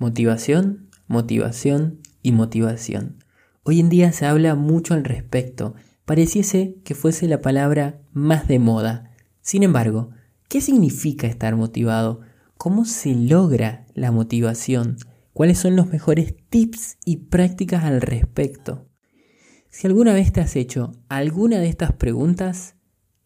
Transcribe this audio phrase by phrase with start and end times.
[0.00, 3.22] Motivación, motivación y motivación.
[3.64, 5.74] Hoy en día se habla mucho al respecto.
[6.06, 9.14] Pareciese que fuese la palabra más de moda.
[9.42, 10.08] Sin embargo,
[10.48, 12.22] ¿qué significa estar motivado?
[12.56, 14.96] ¿Cómo se logra la motivación?
[15.34, 18.88] ¿Cuáles son los mejores tips y prácticas al respecto?
[19.68, 22.74] Si alguna vez te has hecho alguna de estas preguntas,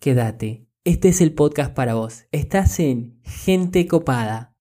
[0.01, 0.67] quédate.
[0.83, 2.25] Este es el podcast para vos.
[2.33, 4.54] Estás en Gente Copada.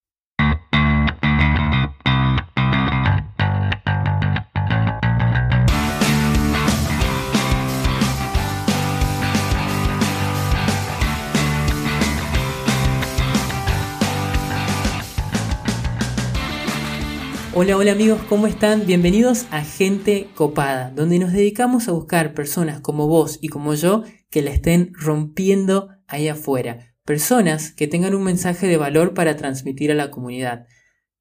[17.56, 18.88] Hola, hola amigos, ¿cómo están?
[18.88, 24.02] Bienvenidos a Gente Copada, donde nos dedicamos a buscar personas como vos y como yo
[24.32, 26.96] que la estén rompiendo ahí afuera.
[27.06, 30.66] Personas que tengan un mensaje de valor para transmitir a la comunidad.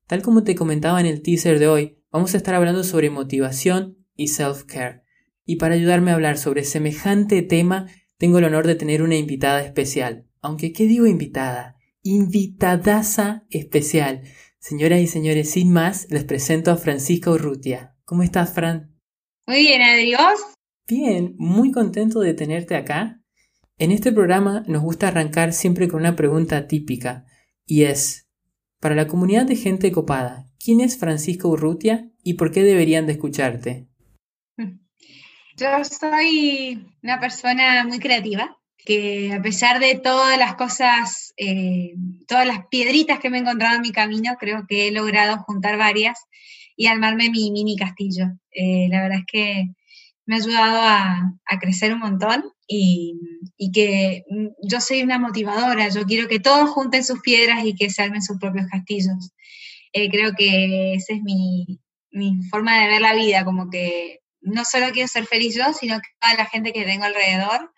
[0.06, 3.98] Tal como te comentaba en el teaser de hoy, vamos a estar hablando sobre motivación
[4.16, 5.02] y self-care.
[5.44, 9.62] Y para ayudarme a hablar sobre semejante tema, tengo el honor de tener una invitada
[9.62, 10.26] especial.
[10.40, 11.76] Aunque, ¿qué digo invitada?
[12.02, 14.22] Invitadaza especial.
[14.62, 17.96] Señoras y señores, sin más, les presento a Francisca Urrutia.
[18.04, 18.96] ¿Cómo estás, Fran?
[19.44, 20.38] Muy bien, adiós.
[20.86, 23.20] Bien, muy contento de tenerte acá.
[23.76, 27.24] En este programa nos gusta arrancar siempre con una pregunta típica,
[27.66, 28.28] y es,
[28.78, 33.14] para la comunidad de gente copada, ¿quién es Francisca Urrutia y por qué deberían de
[33.14, 33.88] escucharte?
[35.56, 41.94] Yo soy una persona muy creativa, que a pesar de todas las cosas, eh,
[42.26, 45.76] todas las piedritas que me he encontrado en mi camino, creo que he logrado juntar
[45.76, 46.18] varias
[46.76, 48.26] y armarme mi mini castillo.
[48.50, 49.68] Eh, la verdad es que
[50.26, 53.18] me ha ayudado a, crecer un montón y,
[53.72, 54.24] que
[54.62, 58.22] yo soy una motivadora, yo quiero que todos junten sus piedras y que se armen
[58.22, 59.32] sus propios castillos.
[59.92, 64.64] Eh, creo que esa es mi, mi forma de ver la vida, como que no
[64.64, 67.72] solo quiero ser feliz yo, sino que toda la gente que tengo alrededor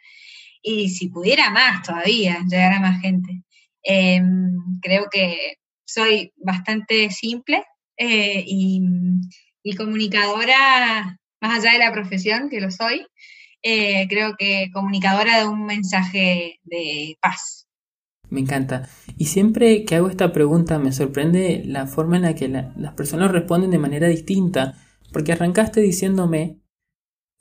[0.64, 3.42] y si pudiera más todavía, llegar a más gente.
[3.82, 7.62] Em, creo que soy bastante simple
[7.98, 13.06] eh, y, comunicadora, más allá de la profesión, que lo soy,
[13.62, 17.66] eh, creo que comunicadora de un mensaje de paz.
[18.30, 18.88] Me encanta.
[19.18, 23.30] Y siempre que hago esta pregunta me sorprende la forma en la que las personas
[23.30, 24.78] responden de manera distinta,
[25.12, 26.63] porque arrancaste diciéndome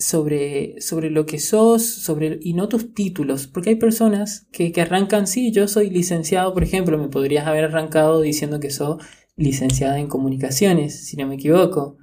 [0.03, 4.81] sobre, sobre lo que sos, sobre, y no tus títulos, porque hay personas que, que,
[4.81, 8.97] arrancan, sí, yo soy licenciado, por ejemplo, me podrías haber arrancado diciendo que soy
[9.38, 11.97] licenciada en comunicaciones, si no me equivoco,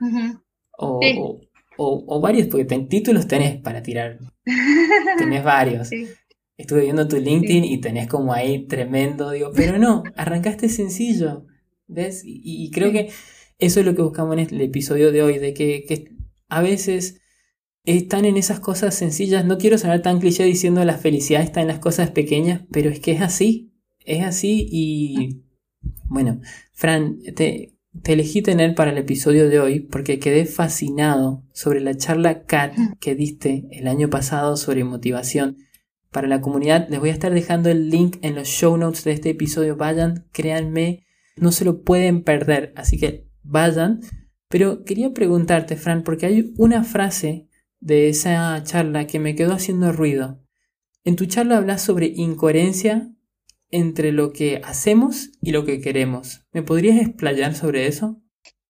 [0.79, 1.01] o,
[1.77, 4.19] o, varios, porque títulos tenés para tirar,
[5.19, 5.91] tenés varios.
[6.57, 11.45] Estuve viendo tu LinkedIn y tenés como ahí tremendo, digo, pero no, arrancaste sencillo,
[11.87, 12.23] ¿ves?
[12.25, 13.11] Y, creo que
[13.59, 16.13] eso es lo que buscamos en el episodio de hoy, de que, que
[16.49, 17.20] a veces
[17.85, 19.45] están en esas cosas sencillas.
[19.45, 23.01] No quiero sonar tan cliché diciendo la felicidad está en las cosas pequeñas, pero es
[23.01, 23.73] que es así.
[24.05, 25.43] Es así y
[26.05, 26.41] bueno,
[26.73, 31.97] Fran, te, te elegí tener para el episodio de hoy porque quedé fascinado sobre la
[31.97, 35.59] charla CAT que diste el año pasado sobre motivación.
[36.11, 39.13] Para la comunidad les voy a estar dejando el link en los show notes de
[39.13, 39.77] este episodio.
[39.77, 42.73] Vayan, créanme, no se lo pueden perder.
[42.77, 44.01] Así que vayan.
[44.49, 47.50] Pero quería preguntarte, Fran, porque hay una frase
[47.81, 50.43] de esa charla que me quedó haciendo ruido.
[51.05, 53.11] En tu charla hablas sobre incoherencia
[53.71, 56.43] entre lo que hacemos y lo que queremos.
[56.53, 58.21] ¿Me podrías explayar sobre eso?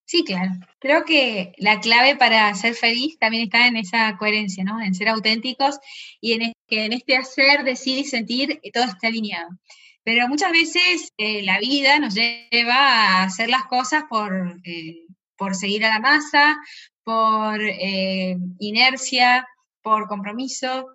[0.05, 0.53] Sí, claro.
[0.81, 4.81] Creo que la clave para ser feliz también está en esa coherencia, ¿no?
[4.81, 5.79] En ser auténticos
[6.21, 9.51] y en que en este hacer, decir y sentir todo esté alineado.
[10.03, 15.07] Pero muchas veces eh, la vida nos lleva a hacer las cosas por, eh,
[15.37, 16.59] por seguir a la masa,
[17.11, 19.45] por eh, inercia,
[19.83, 20.87] por compromiso,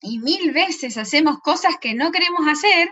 [0.00, 2.90] y mil veces hacemos cosas que no queremos hacer,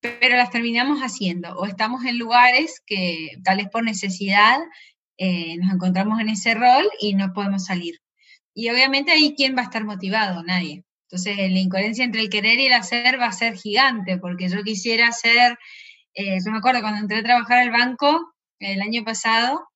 [0.00, 4.58] pero las terminamos haciendo, o estamos en lugares que tal vez por necesidad
[5.16, 8.00] eh, nos encontramos en ese rol y no podemos salir.
[8.52, 10.42] Y obviamente ahí, ¿quién va a estar motivado?
[10.42, 10.82] Nadie.
[11.08, 14.64] Entonces, la incoherencia entre el querer y el hacer va a ser gigante, porque yo
[14.64, 15.56] quisiera hacer,
[16.14, 19.68] eh, yo me acuerdo cuando entré a trabajar al banco el año pasado,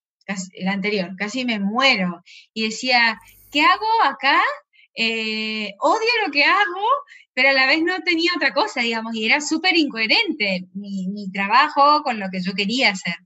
[0.53, 2.23] el anterior, casi me muero.
[2.53, 3.19] Y decía,
[3.51, 4.41] ¿qué hago acá?
[4.95, 6.87] Eh, odio lo que hago,
[7.35, 12.03] pero a la vez no tenía otra cosa, digamos, y era súper incoherente mi, trabajo
[12.03, 13.17] con lo que yo quería hacer.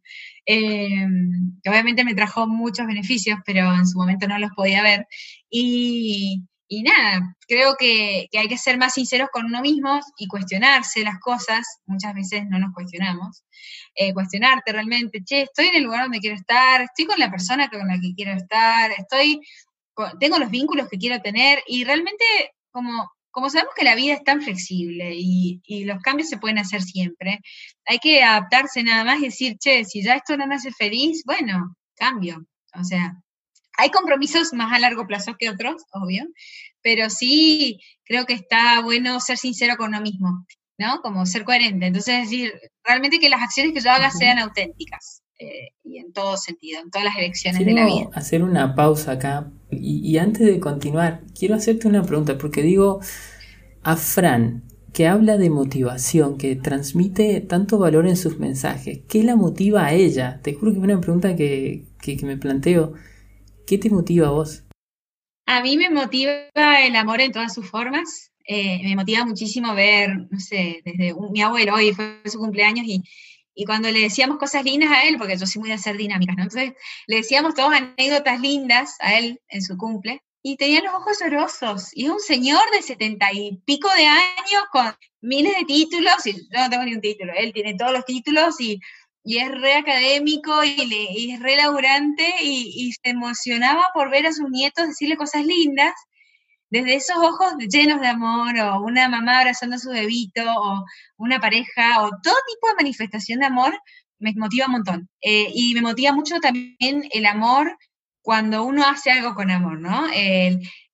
[0.46, 5.06] Em, obviamente me trajo muchos beneficios, pero en su momento no los podía ver.
[5.48, 11.02] Y, y nada, creo que, hay que ser más sinceros con uno mismo y cuestionarse
[11.02, 11.66] las cosas.
[11.84, 13.42] Muchas veces no nos cuestionamos.
[13.96, 17.68] Eh, cuestionarte realmente, che, estoy en el lugar donde quiero estar, estoy con la persona
[17.68, 19.40] con la que quiero estar, estoy,
[20.20, 22.24] tengo los vínculos que quiero tener y realmente
[22.70, 26.58] como, como sabemos que la vida es tan flexible y, y los cambios se pueden
[26.58, 27.40] hacer siempre,
[27.84, 31.24] hay que adaptarse nada más y decir, che, si ya esto no me hace feliz,
[31.26, 32.46] bueno, cambio.
[32.74, 33.20] O sea,
[33.80, 36.24] hay compromisos más a largo plazo que otros, obvio,
[36.82, 40.44] pero sí creo que está bueno ser sincero con uno mismo,
[40.78, 41.00] ¿no?
[41.02, 41.86] Como ser coherente.
[41.86, 42.52] Entonces, es decir,
[42.84, 45.22] realmente que las acciones que yo haga sean auténticas.
[45.38, 48.10] Eh, y en todo sentido, en todas las elecciones de la vida.
[48.12, 53.00] hacer una pausa acá y, antes de continuar, quiero hacerte una pregunta, porque digo,
[53.82, 59.34] a Fran, que habla de motivación, que transmite tanto valor en sus mensajes, ¿qué la
[59.34, 60.40] motiva a ella?
[60.42, 62.92] Te juro que es una pregunta que, que me planteo.
[63.70, 64.64] ¿Qué te motiva a vos?
[65.46, 66.40] A mí me motiva
[66.84, 68.32] el amor en todas sus formas.
[68.44, 73.00] Eh, me motiva muchísimo ver, no sé, desde mi abuelo, hoy fue su cumpleaños y,
[73.54, 76.36] y, cuando le decíamos cosas lindas a él, porque yo soy muy de hacer dinámicas,
[76.36, 76.42] ¿no?
[76.42, 76.72] Entonces
[77.06, 81.90] le decíamos todas anécdotas lindas a él en su cumple y tenía los ojos llorosos.
[81.92, 86.32] Y es un señor de setenta y pico de años con miles de títulos, y
[86.32, 88.80] yo no tengo ni un título, él tiene todos los títulos y
[89.22, 94.50] y es re académico y, es re laburante y, se emocionaba por ver a sus
[94.50, 95.94] nietos decirle cosas lindas,
[96.70, 100.84] desde esos ojos llenos de amor, o una mamá abrazando a su bebito, o
[101.16, 103.78] una pareja, o todo tipo de manifestación de amor,
[104.20, 105.08] me motiva un montón.
[105.20, 107.76] Eh, y me motiva mucho también el amor
[108.22, 110.06] cuando uno hace algo con amor, ¿no?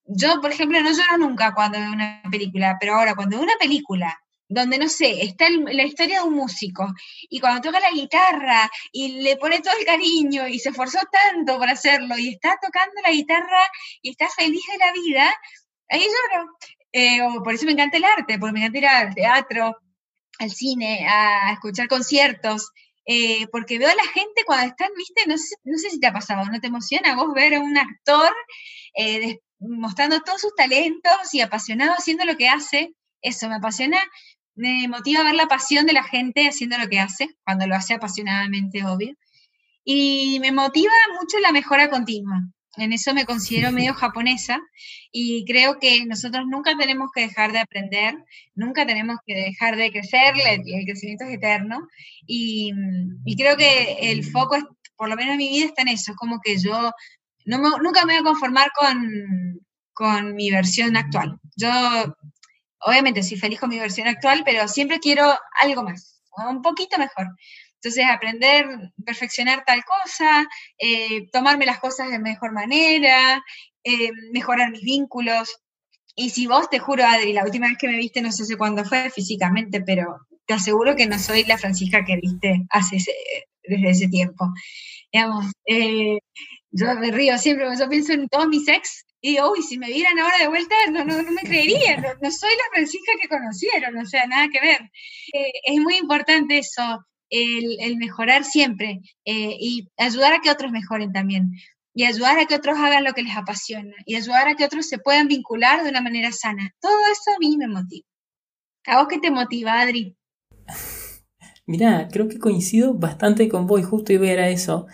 [0.08, 3.56] yo, por ejemplo, no lloro nunca cuando veo una película, pero ahora cuando veo una
[3.58, 4.16] película
[4.48, 6.86] donde no sé, está la historia de un músico
[7.28, 11.58] y cuando toca la guitarra y le pone todo el cariño y se esforzó tanto
[11.58, 13.66] para hacerlo y está tocando la guitarra
[14.02, 15.36] y está feliz de la vida,
[15.88, 16.48] ahí lloro.
[16.92, 19.76] Eh, o por eso me encanta el arte, porque me encanta ir al teatro,
[20.38, 22.70] al cine, a escuchar conciertos,
[23.04, 26.06] eh, porque veo a la gente cuando están, viste, no sé, no sé si te
[26.06, 28.32] ha pasado, ¿no te emociona vos ver a un actor
[28.96, 32.94] eh, mostrando todos sus talentos y apasionado haciendo lo que hace?
[33.20, 33.98] Eso me apasiona
[34.56, 37.94] me motiva ver la pasión de la gente haciendo lo que hace, cuando lo hace
[37.94, 39.14] apasionadamente, obvio.
[39.84, 42.42] Y me motiva mucho la mejora continua.
[42.76, 44.60] En eso me considero medio japonesa
[45.12, 48.14] y creo que nosotros nunca tenemos que dejar de aprender,
[48.54, 51.86] nunca tenemos que dejar de crecer, el, crecimiento es eterno
[52.26, 52.72] y,
[53.36, 54.64] creo que el foco, es,
[54.96, 56.92] por lo menos en mi vida, está en eso, es como que yo
[57.44, 59.60] no nunca me voy a conformar con,
[59.92, 61.38] con mi versión actual.
[61.56, 61.70] Yo
[62.80, 67.28] obviamente soy feliz con mi versión actual, pero siempre quiero algo más, un poquito mejor.
[67.76, 68.66] Entonces, aprender,
[69.04, 70.46] perfeccionar tal cosa,
[70.78, 73.42] eh, tomarme las cosas de mejor manera,
[73.84, 75.60] eh, mejorar mis vínculos.
[76.16, 78.84] Y si vos, te juro, Adri, la última vez que me viste, no sé cuándo
[78.84, 82.96] fue físicamente, pero te aseguro que no soy la Francisca que viste hace
[83.64, 84.46] desde ese tiempo.
[85.12, 86.18] Digamos, eh,
[86.70, 90.18] yo me río siempre, yo pienso en todos mis ex y uy, si me vieran
[90.18, 94.06] ahora de vuelta, no, no, no me creerían, no, soy la Francisca que conocieron, o
[94.06, 94.80] sea, nada que ver.
[95.32, 101.12] Eh, es muy importante eso, el, mejorar siempre eh, y ayudar a que otros mejoren
[101.12, 101.50] también.
[101.94, 103.94] Y ayudar a que otros hagan lo que les apasiona.
[104.04, 106.74] Y ayudar a que otros se puedan vincular de una manera sana.
[106.78, 108.06] Todo eso a mí me motiva.
[108.84, 110.14] ¿A vos qué te motiva, Adri?
[111.66, 114.86] Mira, creo que coincido bastante con vos y justo iba a ver a eso,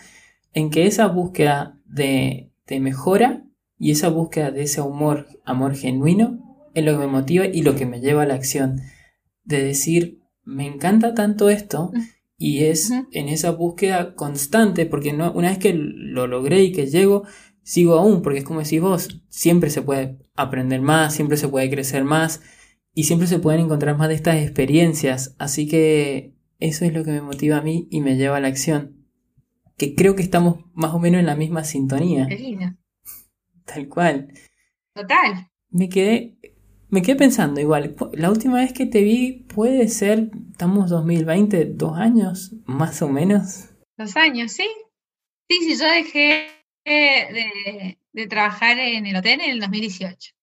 [0.53, 3.43] en que esa búsqueda de, de mejora
[3.77, 6.39] y esa búsqueda de ese amor, amor genuino,
[6.73, 8.81] es lo que me motiva y lo que me lleva a la acción.
[9.43, 11.91] De decir, me encanta tanto esto
[12.37, 16.87] y es en esa búsqueda constante, porque no, una vez que lo logré y que
[16.87, 17.23] llego,
[17.61, 21.69] sigo aún, porque es como decís vos, siempre se puede aprender más, siempre se puede
[21.69, 22.41] crecer más
[22.93, 25.35] y siempre se pueden encontrar más de estas experiencias.
[25.39, 28.47] Así que eso es lo que me motiva a mí y me lleva a la
[28.47, 29.05] acción.
[29.77, 32.27] Que creo que estamos más o menos en la misma sintonía.
[33.65, 34.33] Tal cual.
[34.93, 35.49] Total.
[35.69, 36.35] Me quedé,
[36.89, 41.97] me quedé pensando igual, la última vez que te vi puede ser, estamos 2020, dos
[41.97, 43.69] años, más o menos.
[43.97, 44.69] Dos años, sí.
[45.49, 46.47] Sí, sí, yo dejé
[46.85, 50.33] de, trabajar en el hotel en el 2018,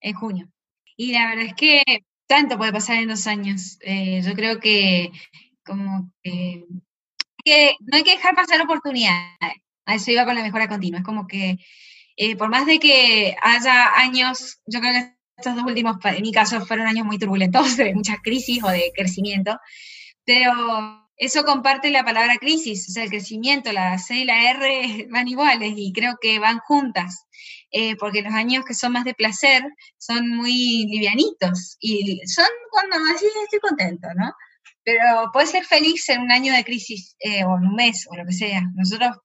[0.00, 0.48] en junio.
[0.96, 1.82] Y la verdad es que
[2.26, 3.78] tanto puede pasar en dos años.
[3.80, 5.10] Eh, yo creo que
[5.64, 6.64] como que,
[7.44, 9.62] que no hay que dejar pasar oportunidades.
[9.84, 11.00] A eso iba con la mejora continua.
[11.00, 11.58] Es como que
[12.16, 16.32] eh, por más de que haya años, yo creo que estos dos últimos, en mi
[16.32, 19.58] caso, fueron años muy turbulentos, de muchas crisis o de crecimiento,
[20.24, 20.52] pero
[21.16, 25.28] eso comparte la palabra crisis, o sea, el crecimiento, la C y la R van
[25.28, 27.26] iguales y creo que van juntas.
[27.70, 29.62] eh, porque los años que son más de placer
[29.98, 34.32] son muy livianitos y son cuando así estoy contento, ¿no?
[34.84, 38.16] Pero puedes ser feliz en un año de crisis eh, o en un mes o
[38.16, 38.62] lo que sea.
[38.74, 39.16] Nosotros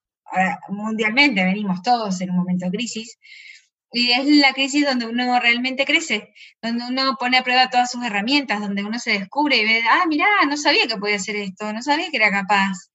[0.68, 3.18] mundialmente venimos todos en un momento de crisis
[3.92, 8.04] y es la crisis donde uno realmente crece, donde uno pone a prueba todas sus
[8.04, 11.72] herramientas, donde uno se descubre y ve, ah, mira, no sabía que podía hacer esto,
[11.72, 12.90] no sabía que era capaz.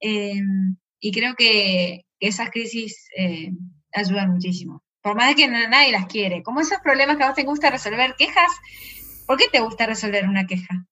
[0.00, 3.50] Em, y creo que, esas crisis eh,
[3.92, 4.82] ayudan muchísimo.
[5.02, 6.42] Por más de que nadie las quiere.
[6.42, 8.50] Como esos problemas que a vos te gusta resolver, quejas,
[9.26, 10.86] ¿por qué te gusta resolver una queja?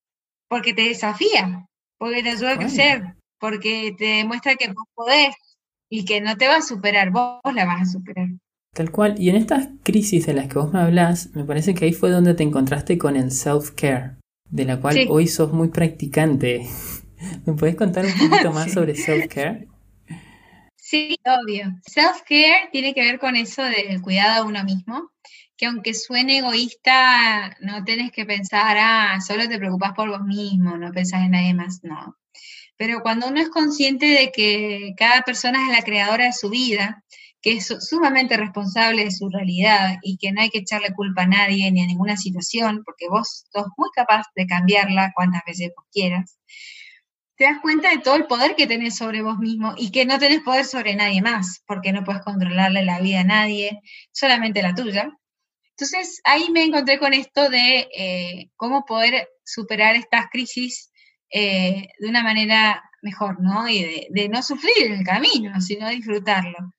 [0.47, 1.65] Porque te desafía,
[1.97, 5.35] porque te ayuda a crecer, porque te demuestra que vos podés
[5.89, 8.29] y que no te va a superar, vos la vas a superar.
[8.73, 9.15] Tal cual.
[9.17, 12.09] Y en estas crisis de las que vos me hablás, me parece que ahí fue
[12.09, 14.17] donde te encontraste con el self-care,
[14.49, 16.67] de la cual hoy sos muy practicante.
[17.45, 19.67] ¿Me puedes contar un poquito más sobre self-care?
[20.75, 21.73] Sí, obvio.
[21.89, 25.09] Self-care tiene que ver con eso del cuidado a uno mismo,
[25.57, 30.77] que aunque suene egoísta, no tenés que pensar, ah, solo te preocupas por vos mismo,
[30.77, 32.17] no pensás en nadie más, no.
[32.77, 37.03] Pero cuando uno es consciente de que cada persona es la creadora de su vida,
[37.41, 41.27] que es sumamente responsable de su realidad y que no hay que echarle culpa a
[41.27, 45.85] nadie ni a ninguna situación, porque vos sos muy capaz de cambiarla cuantas veces vos
[45.91, 46.39] quieras,
[47.35, 50.17] te das cuenta de todo el poder que tenés sobre vos mismo y que no
[50.19, 53.79] tenés poder sobre nadie más, porque no puedes controlarle la vida a nadie,
[54.11, 55.09] solamente la tuya.
[55.71, 60.91] Entonces ahí me encontré con esto de eh, cómo poder superar estas crisis
[61.29, 63.67] eh, de una manera mejor, ¿no?
[63.67, 66.73] Y de, no sufrir el camino, sino disfrutarlo.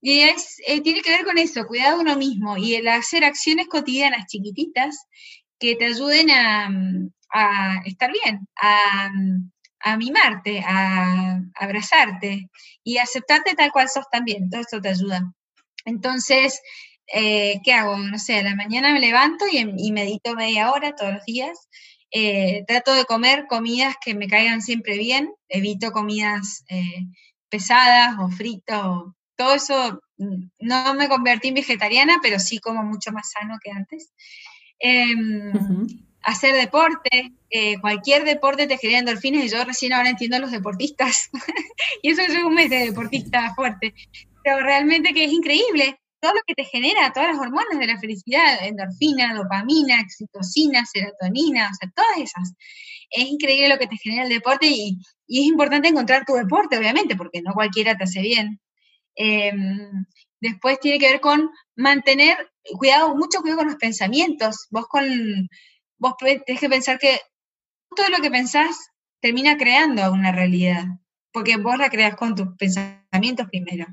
[0.00, 3.68] Y es, eh, tiene que ver con eso, cuidado uno mismo y el hacer acciones
[3.68, 5.06] cotidianas chiquititas
[5.58, 6.68] que te ayuden a,
[7.84, 12.50] estar bien, a, mimarte, a, abrazarte
[12.82, 14.50] y aceptarte tal cual sos también.
[14.50, 15.32] Todo esto te ayuda.
[15.84, 16.60] Entonces,
[17.12, 17.96] eh, ¿qué hago?
[17.98, 21.68] No sé, a la mañana me levanto y, medito media hora todos los días.
[22.12, 26.64] Eh, trato de comer comidas que me caigan siempre bien, evito comidas
[27.48, 28.84] pesadas o fritas
[29.36, 33.70] todo eso, mm, no me convertí en vegetariana, pero sí como mucho más sano que
[33.70, 34.12] antes.
[34.78, 35.86] Em,
[36.22, 40.52] hacer deporte, eh, cualquier deporte te genera endorfinas y yo recién ahora entiendo a los
[40.52, 41.30] deportistas.
[42.02, 43.94] y eso es un mes de deportista fuerte.
[44.44, 47.98] Pero realmente que es increíble todo lo que te genera, todas las hormonas de la
[47.98, 52.54] felicidad, endorfina, dopamina, oxitocina, serotonina, o sea, todas esas.
[53.10, 54.98] Es increíble lo que te genera el deporte y,
[55.28, 58.60] es importante encontrar tu deporte, obviamente, porque no cualquiera te hace bien.
[59.16, 60.06] Em,
[60.40, 64.68] después tiene que ver con mantener, cuidado, mucho cuidado con los pensamientos.
[64.70, 65.48] Vos con,
[65.98, 67.18] vos tenés que pensar que
[67.96, 68.76] todo lo que pensás
[69.20, 70.84] termina creando una realidad,
[71.32, 73.86] porque vos la creas con tus pensamientos primero.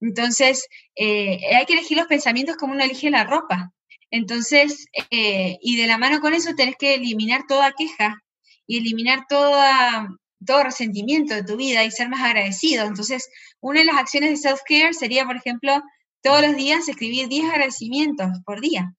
[0.00, 3.72] Entonces, eh, hay que elegir los pensamientos como uno elige la ropa.
[4.10, 8.22] Entonces, eh, y de la mano con eso tenés que eliminar toda queja
[8.66, 10.08] y eliminar toda,
[10.46, 12.84] todo resentimiento de tu vida y ser más agradecido.
[12.84, 13.28] Entonces,
[13.60, 15.82] una de las acciones de self-care sería, por ejemplo,
[16.22, 18.94] todos los días escribir 10 agradecimientos por día.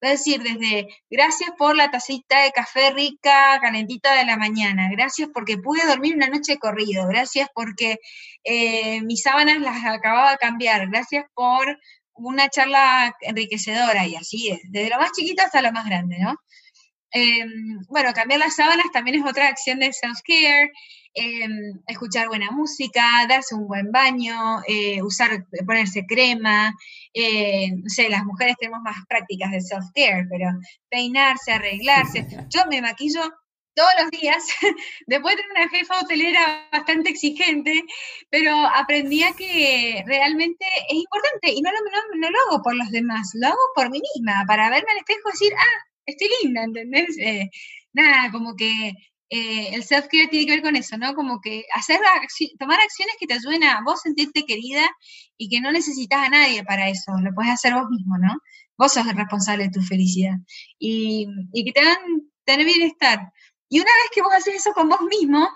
[0.00, 5.30] Es decir, desde gracias por la tacita de café rica, calentita de la mañana, gracias
[5.32, 7.98] porque pude dormir una noche corrido, gracias porque
[8.44, 11.78] eh, mis sábanas las acababa de cambiar, gracias por
[12.12, 16.34] una charla enriquecedora y así, desde lo más chiquito hasta lo más grande, ¿no?
[17.10, 20.70] Em, bueno, cambiar las sábanas también es otra acción de self-care.
[21.18, 26.76] Em, escuchar buena música, darse un buen baño, eh, usar, ponerse crema.
[27.14, 30.50] Eh, no sé, las mujeres tenemos más prácticas de self-care, pero
[30.90, 32.26] peinarse, arreglarse.
[32.50, 33.22] Yo me maquillo
[33.74, 34.44] todos los días,
[35.06, 37.84] después de una jefa hotelera bastante exigente,
[38.28, 41.78] pero aprendí a que realmente es importante y no lo,
[42.18, 45.30] no lo hago por los demás, lo hago por mí misma, para verme al espejo
[45.30, 47.16] y decir, ah, estoy linda, ¿entendés?
[47.18, 47.48] Eh,
[47.94, 48.92] nada, como que
[49.28, 51.14] eh, el self-care tiene que ver con eso, ¿no?
[51.14, 51.98] Como que hacer
[52.58, 54.88] tomar acciones que te ayuden a vos sentirte querida
[55.36, 58.38] y que no necesitas a nadie para eso, lo puedes hacer vos mismo, ¿no?
[58.78, 60.34] Vos sos el responsable de tu felicidad
[60.78, 63.32] y, que te hagan tener bienestar.
[63.68, 65.48] Y una vez que vos haces eso con vos mismo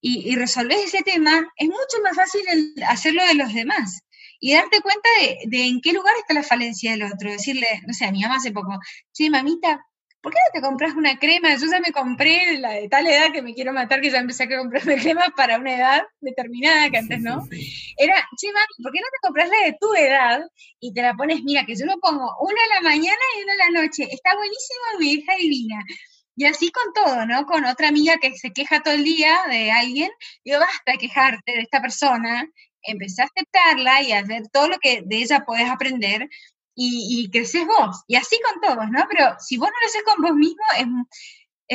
[0.00, 2.42] y, y resolvés ese tema, es mucho más fácil
[2.86, 4.00] hacerlo de los demás
[4.40, 7.30] y darte cuenta de, de, en qué lugar está la falencia del otro.
[7.30, 8.78] Decirle, no sé, a mi mamá hace poco,
[9.12, 9.84] sí, mamita,
[10.20, 11.54] ¿por qué no te compras una crema?
[11.56, 14.44] Yo ya me compré la de tal edad que me quiero matar, que ya empecé
[14.44, 17.46] a comprarme crema para una edad determinada que antes no.
[17.96, 20.40] Era, che, mami, ¿por qué no te compras la de tu edad
[20.80, 23.52] y te la pones, mira, que yo lo pongo una a la mañana y una
[23.52, 24.04] a la noche?
[24.10, 25.84] Está buenísimo, mi hija divina.
[26.36, 27.46] Y así con todo, ¿no?
[27.46, 30.10] Con otra amiga que se queja todo el día de alguien,
[30.44, 32.48] digo, basta de quejarte de esta persona,
[32.82, 36.28] empecé a aceptarla y a ver todo lo que de ella puedes aprender
[36.80, 38.04] y, y creces vos.
[38.06, 39.04] Y así con todos, ¿no?
[39.10, 40.86] Pero si vos no lo haces con vos mismo, es,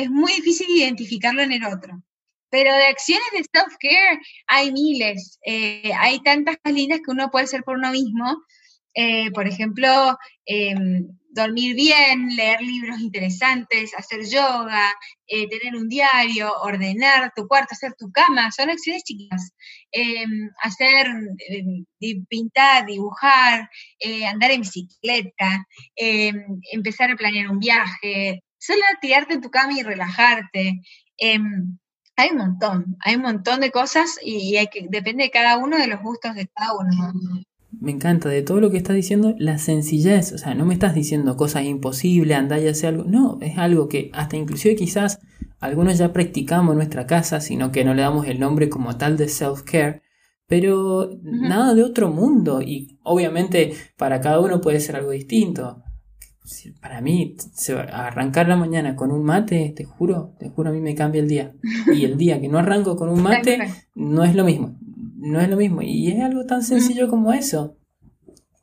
[0.04, 2.02] es muy difícil identificarlo en el otro.
[2.48, 7.64] Pero de acciones de self-care hay miles, eh, hay tantas lindas que uno puede hacer
[7.64, 8.42] por uno mismo.
[8.94, 14.94] Eh, por ejemplo, em, dormir bien, leer libros interesantes, hacer yoga,
[15.26, 19.52] eh, tener un diario, ordenar tu cuarto, hacer tu cama, son acciones chiquitas.
[19.92, 21.06] Em, hacer,
[21.48, 21.84] em,
[22.28, 23.68] pintar, dibujar,
[24.28, 25.66] andar en bicicleta,
[26.72, 30.80] empezar a planear un viaje, solo tirarte en tu cama y relajarte.
[32.16, 35.76] Hay un montón, hay un montón de cosas y hay que, depende de cada uno
[35.78, 37.12] de los gustos de cada uno.
[37.80, 40.94] Me encanta de todo lo que estás diciendo la sencillez, o sea, no me estás
[40.94, 45.20] diciendo cosas imposibles, andar y hacer algo, no, es algo que hasta inclusive quizás
[45.60, 49.16] algunos ya practicamos en nuestra casa, sino que no le damos el nombre como tal
[49.16, 50.02] de self-care,
[50.46, 55.84] pero nada de otro mundo y obviamente para cada uno puede ser algo distinto
[56.80, 57.36] para mí,
[57.90, 61.28] arrancar la mañana con un mate, te juro, te juro, a mí me cambia el
[61.28, 61.54] día.
[61.94, 63.58] Y el día que no arranco con un mate,
[63.94, 64.78] no es lo mismo.
[65.24, 65.80] No es lo mismo.
[65.80, 67.78] Y es algo tan sencillo como eso.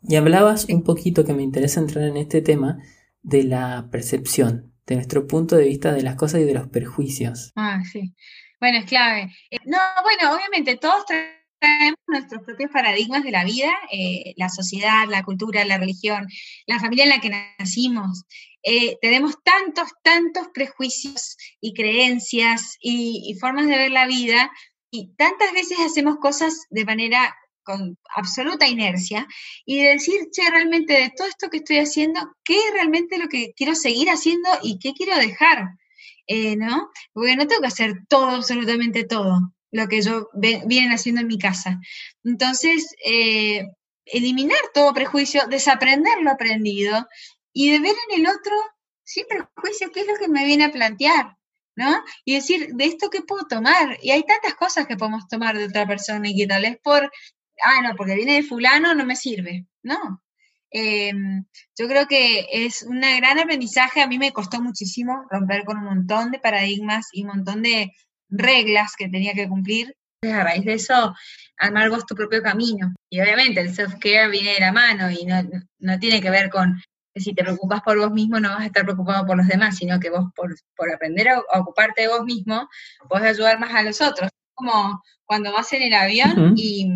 [0.04, 2.78] Y hablabas un poquito, que me interesa entrar en este tema,
[3.24, 7.52] de la percepción, de nuestro punto de vista de las cosas y de los perjuicios.
[7.56, 8.14] Ah, sí.
[8.60, 9.32] Bueno, es clave.
[9.50, 11.04] Eh, no, bueno, obviamente todos
[11.62, 16.28] tenemos nuestros propios paradigmas de la vida, eh, la sociedad, la cultura, la religión,
[16.68, 18.26] la familia en la que nacimos.
[18.64, 24.52] Eh, tenemos tantos, tantos prejuicios y creencias y, formas de ver la vida
[24.92, 29.28] y tantas veces hacemos cosas de manera con absoluta inercia
[29.66, 33.54] y decir, che, realmente de todo esto que estoy haciendo, ¿qué es realmente lo que
[33.56, 35.70] quiero seguir haciendo y qué quiero dejar?
[36.28, 36.90] Eh, ¿No?
[37.14, 41.38] Porque no tengo que hacer todo, absolutamente todo lo que yo vienen haciendo en mi
[41.38, 41.80] casa.
[42.24, 43.66] Entonces, eh,
[44.06, 47.08] eliminar todo prejuicio, desaprender lo aprendido
[47.54, 48.56] y de ver en el otro,
[49.04, 51.38] sin prejuicio, qué es lo que me viene a plantear,
[51.76, 52.04] ¿no?
[52.26, 53.98] Y decir, ¿de esto qué puedo tomar?
[54.02, 57.04] Y hay tantas cosas que podemos tomar de otra persona y que tal vez por,
[57.64, 60.22] ah, no, porque viene de fulano no me sirve, ¿no?
[60.70, 61.46] Em,
[61.78, 65.84] yo creo que es un gran aprendizaje, a mí me costó muchísimo romper con un
[65.86, 67.92] montón de paradigmas y un montón de,
[68.32, 69.96] reglas que tenía que cumplir.
[70.24, 71.16] A raíz de eso,
[71.58, 72.94] armar vos tu propio camino.
[73.10, 76.82] Y obviamente el self-care viene de la mano y no, tiene que ver con
[77.16, 80.00] si te preocupas por vos mismo no vas a estar preocupado por los demás, sino
[80.00, 82.70] que vos por, aprender a, ocuparte de vos mismo,
[83.10, 84.30] podés ayudar más a los otros.
[84.54, 86.88] Como cuando vas en el avión y,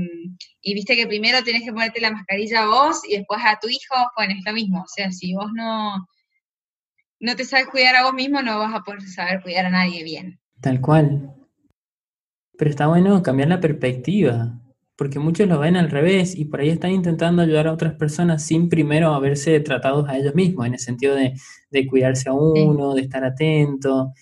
[0.62, 3.68] y, viste que primero tenés que ponerte la mascarilla a vos y después a tu
[3.68, 4.82] hijo, bueno, es lo mismo.
[4.82, 6.06] O sea, si vos no,
[7.20, 10.04] no te sabes cuidar a vos mismo, no vas a poder saber cuidar a nadie
[10.04, 10.40] bien.
[10.62, 11.34] Tal cual.
[12.58, 14.60] Pero está bueno cambiar la perspectiva,
[14.96, 18.44] porque muchos lo ven al revés y por ahí están intentando ayudar a otras personas
[18.44, 21.34] sin primero haberse tratados a ellos mismos, en el sentido de,
[21.88, 24.14] cuidarse a uno, de estar atento.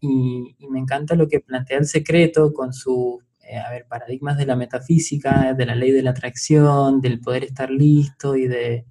[0.00, 5.54] Y, me encanta lo que plantea el secreto con sus eh, paradigmas de la metafísica,
[5.54, 8.86] de la ley de la atracción, del poder estar listo y de,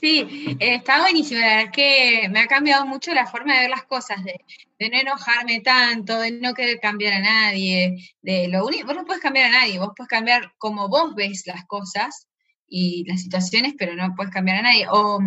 [0.00, 1.40] Sí, está buenísimo.
[1.40, 4.44] La verdad es que me ha cambiado mucho la forma de ver las cosas, de,
[4.78, 9.22] no enojarme tanto, de no querer cambiar a nadie, de lo único, vos no puedes
[9.22, 12.28] cambiar a nadie, vos puedes cambiar como vos ves las cosas
[12.68, 14.86] y las situaciones, pero no puedes cambiar a nadie.
[14.90, 15.20] O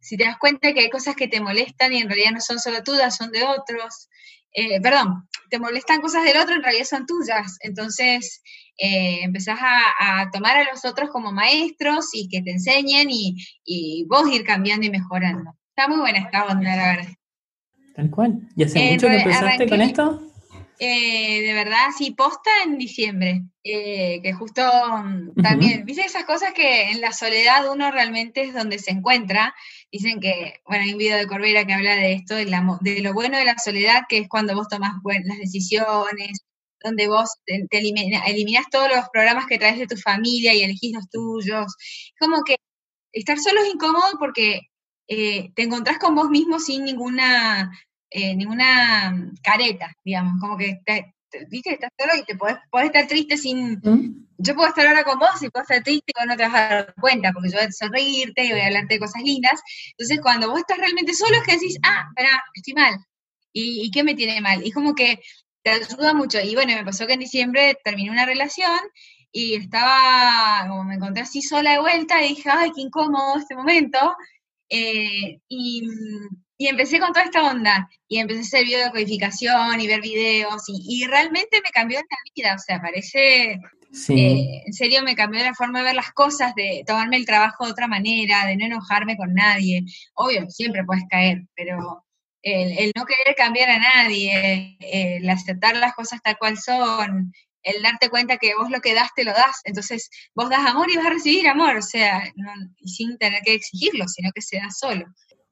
[0.00, 2.58] si te das cuenta que hay cosas que te molestan y en realidad no son
[2.58, 4.08] solo tuyas, son de otros.
[4.52, 7.58] Eh, perdón, te molestan cosas del otro, en realidad son tuyas.
[7.60, 8.42] Entonces,
[8.78, 14.30] eh, empezás a, tomar a los otros como maestros y que te enseñen y, vos
[14.30, 15.52] ir cambiando y mejorando.
[15.70, 17.12] Está muy buena esta onda, la verdad.
[17.94, 18.40] Tal cual.
[18.56, 20.22] ¿Y hace mucho que empezaste con esto?
[20.78, 26.52] Eh, de verdad, sí, posta en diciembre, eh, que justo mm, también, viste esas cosas
[26.52, 29.54] que en la soledad uno realmente es donde se encuentra.
[29.90, 33.14] Dicen que, bueno, hay un video de Corbera que habla de esto, de, de lo
[33.14, 36.44] bueno de la soledad, que es cuando vos tomás las decisiones,
[36.86, 41.08] donde vos te, eliminas todos los programas que traes de tu familia y elegís los
[41.10, 41.74] tuyos.
[42.18, 42.56] Como que
[43.12, 44.60] estar solo es incómodo porque
[45.08, 47.70] eh, te encontrás con vos mismo sin ninguna,
[48.10, 51.14] eh, ninguna careta, digamos, como que te,
[51.48, 51.74] ¿viste?
[51.74, 53.80] estás solo y te podés, estar triste sin...
[53.82, 54.26] ¿Mm?
[54.38, 56.54] Yo puedo estar ahora con vos y puedo estar triste y vos no te vas
[56.54, 59.62] a dar cuenta, porque yo voy a sonreírte y voy a hablarte de cosas lindas.
[59.92, 62.98] Entonces, cuando vos estás realmente solo es que decís, ah, espera, estoy mal.
[63.50, 64.66] ¿Y, ¿Y, qué me tiene mal?
[64.66, 65.22] Y como que
[65.66, 66.38] te ayuda mucho.
[66.40, 68.78] Y bueno, me pasó que en diciembre terminé una relación
[69.32, 73.56] y estaba, como me encontré así sola de vuelta, y dije, ay, qué incómodo este
[73.56, 73.98] momento.
[74.70, 75.82] Eh, y,
[76.58, 80.62] empecé con toda esta onda, y empecé a hacer video de codificación y ver videos,
[80.68, 83.58] y, realmente me cambió la vida, o sea, parece
[84.08, 87.64] Eh, en serio me cambió la forma de ver las cosas, de tomarme el trabajo
[87.64, 89.84] de otra manera, de no enojarme con nadie.
[90.14, 92.05] Obvio, siempre puedes caer, pero
[92.46, 97.32] el, no querer cambiar a nadie, el aceptar las cosas tal cual son,
[97.62, 100.88] el darte cuenta que vos lo que das te lo das, entonces vos das amor
[100.90, 102.22] y vas a recibir amor, o sea,
[102.84, 105.06] sin tener que exigirlo, sino que se da solo.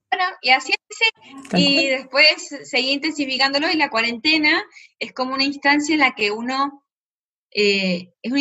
[0.09, 4.63] Bueno, y así es, y después seguí intensificándolo y la cuarentena
[5.01, 6.85] es como una instancia en la que uno,
[7.51, 8.41] eh, es una,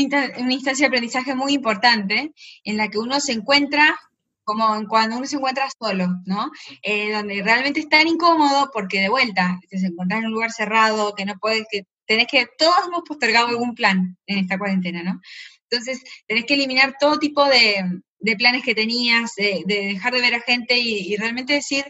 [0.51, 3.99] instancia de aprendizaje muy importante, en la que uno se encuentra
[4.43, 6.51] como cuando uno se encuentra solo, ¿no?
[6.81, 11.13] Eh, donde realmente es tan incómodo porque de vuelta, te encuentras en un lugar cerrado,
[11.15, 15.21] que no puedes, que tenés que, todos hemos postergado algún plan en esta cuarentena, ¿no?
[15.69, 18.01] Entonces, tenés que eliminar todo tipo de,
[18.37, 21.85] planes que tenías, de, dejar de ver a gente y, realmente decir,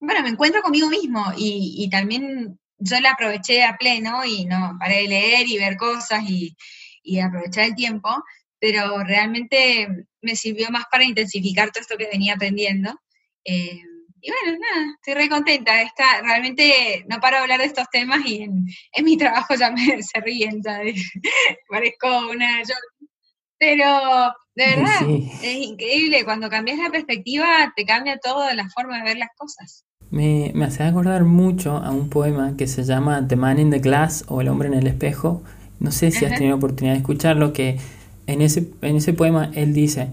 [0.00, 5.02] bueno, me encuentro conmigo mismo y, también yo la aproveché a pleno y no paré
[5.02, 6.56] de leer y ver cosas y,
[7.20, 8.10] aprovechar el tiempo,
[8.60, 9.88] pero realmente
[10.20, 12.94] me sirvió más para intensificar todo esto que venía aprendiendo.
[13.44, 13.80] Eh,
[14.22, 15.80] y bueno, nada, estoy re contenta.
[15.82, 19.80] Está, realmente no paro de hablar de estos temas y en, mi trabajo ya me
[20.02, 21.10] se ríen, ¿sabes?
[21.68, 22.62] Parezco una...
[23.58, 25.08] pero de verdad,
[25.42, 26.24] es increíble.
[26.24, 29.86] Cuando cambias la perspectiva, te cambia todo la forma de ver las cosas.
[30.10, 33.78] Me, me hace acordar mucho a un poema que se llama The Man in the
[33.78, 35.42] Glass o El hombre en el espejo.
[35.78, 37.78] No sé si has tenido oportunidad de escucharlo, que
[38.26, 40.08] en ese, en ese poema él dice,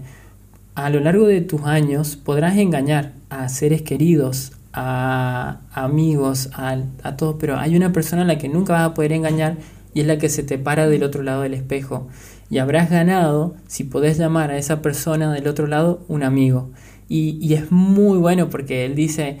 [0.74, 7.16] a lo largo de tus años podrás engañar a seres queridos, a, amigos, a, a
[7.16, 9.56] todos, pero hay una persona a la que nunca vas a poder engañar
[9.94, 12.08] y es la que se te para del otro lado del espejo.
[12.50, 16.70] Y habrás ganado si podés llamar a esa persona del otro lado un amigo.
[17.08, 19.38] Y, y es muy bueno porque él dice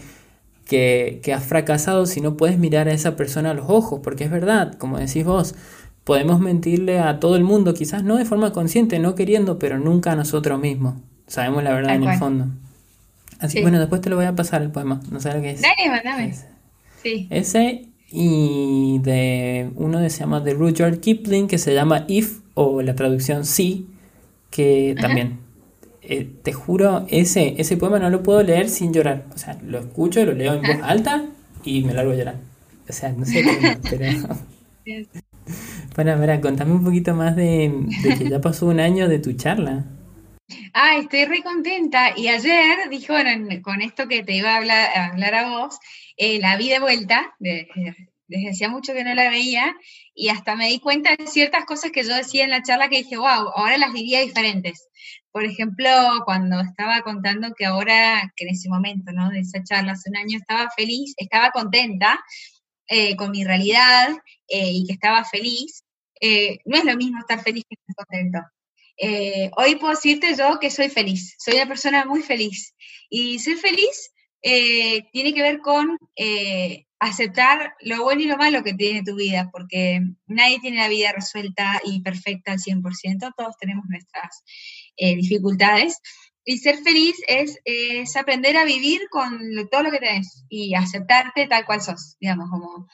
[0.66, 4.24] que, que has fracasado si no puedes mirar a esa persona a los ojos, porque
[4.24, 5.54] es verdad, como decís vos,
[6.08, 10.12] podemos mentirle a todo el mundo, quizás no de forma consciente, no queriendo, pero nunca
[10.12, 10.94] a nosotros mismos.
[11.26, 12.46] Sabemos la verdad en el fondo.
[13.38, 15.02] Así bueno, después te lo voy a pasar el poema.
[15.10, 15.60] No sé lo que es.
[15.60, 16.34] Dale, mandame.
[17.02, 17.26] Sí.
[17.28, 22.80] Ese y de uno que se llama de Rudyard Kipling que se llama If o
[22.80, 23.86] la traducción Sí,
[24.48, 25.40] que también
[26.00, 29.26] eh, te juro ese ese poema no lo puedo leer sin llorar.
[29.34, 31.26] O sea, lo escucho, lo leo en voz alta
[31.64, 32.36] y me largo a llorar.
[32.88, 34.06] O sea, no sé cómo, pero
[35.98, 37.72] bueno, mira, contame un poquito más de,
[38.04, 39.84] de que ya pasó un año de tu charla.
[40.72, 42.16] Ah, estoy re contenta.
[42.16, 45.76] Y ayer dijo, bueno, con esto que te iba a hablar a, vos,
[46.16, 47.96] eh, la vi de vuelta, desde
[48.48, 49.74] hacía mucho que no la veía,
[50.14, 52.98] y hasta me di cuenta de ciertas cosas que yo decía en la charla que
[52.98, 54.86] dije, wow, ahora las diría diferentes.
[55.32, 55.90] Por ejemplo,
[56.24, 59.30] cuando estaba contando que ahora, que en ese momento, ¿no?
[59.30, 62.20] De esa charla hace un año estaba feliz, estaba contenta
[62.86, 64.10] eh, con mi realidad
[64.46, 65.82] eh, y que estaba feliz.
[66.64, 68.38] No es lo mismo estar feliz que estar contento.
[69.00, 72.74] Eh, hoy puedo decirte yo que soy feliz, soy una persona muy feliz.
[73.08, 78.64] Y ser feliz eh, tiene que ver con eh, aceptar lo bueno y lo malo
[78.64, 83.56] que tiene tu vida, porque nadie tiene la vida resuelta y perfecta al 100%, todos
[83.58, 84.42] tenemos nuestras
[84.96, 86.00] dificultades.
[86.44, 89.38] Y ser feliz es, es, aprender a vivir con
[89.70, 92.88] todo lo que tenés y aceptarte tal cual sos, digamos, como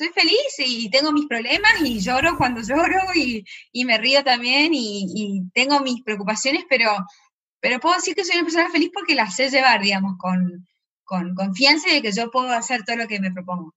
[0.00, 3.44] soy feliz y tengo mis problemas y lloro cuando lloro y,
[3.84, 6.90] me río también y, tengo mis preocupaciones, pero,
[7.60, 10.66] pero puedo decir que soy una persona feliz porque la sé llevar, digamos, con,
[11.04, 13.74] confianza de que yo puedo hacer todo lo que me propongo.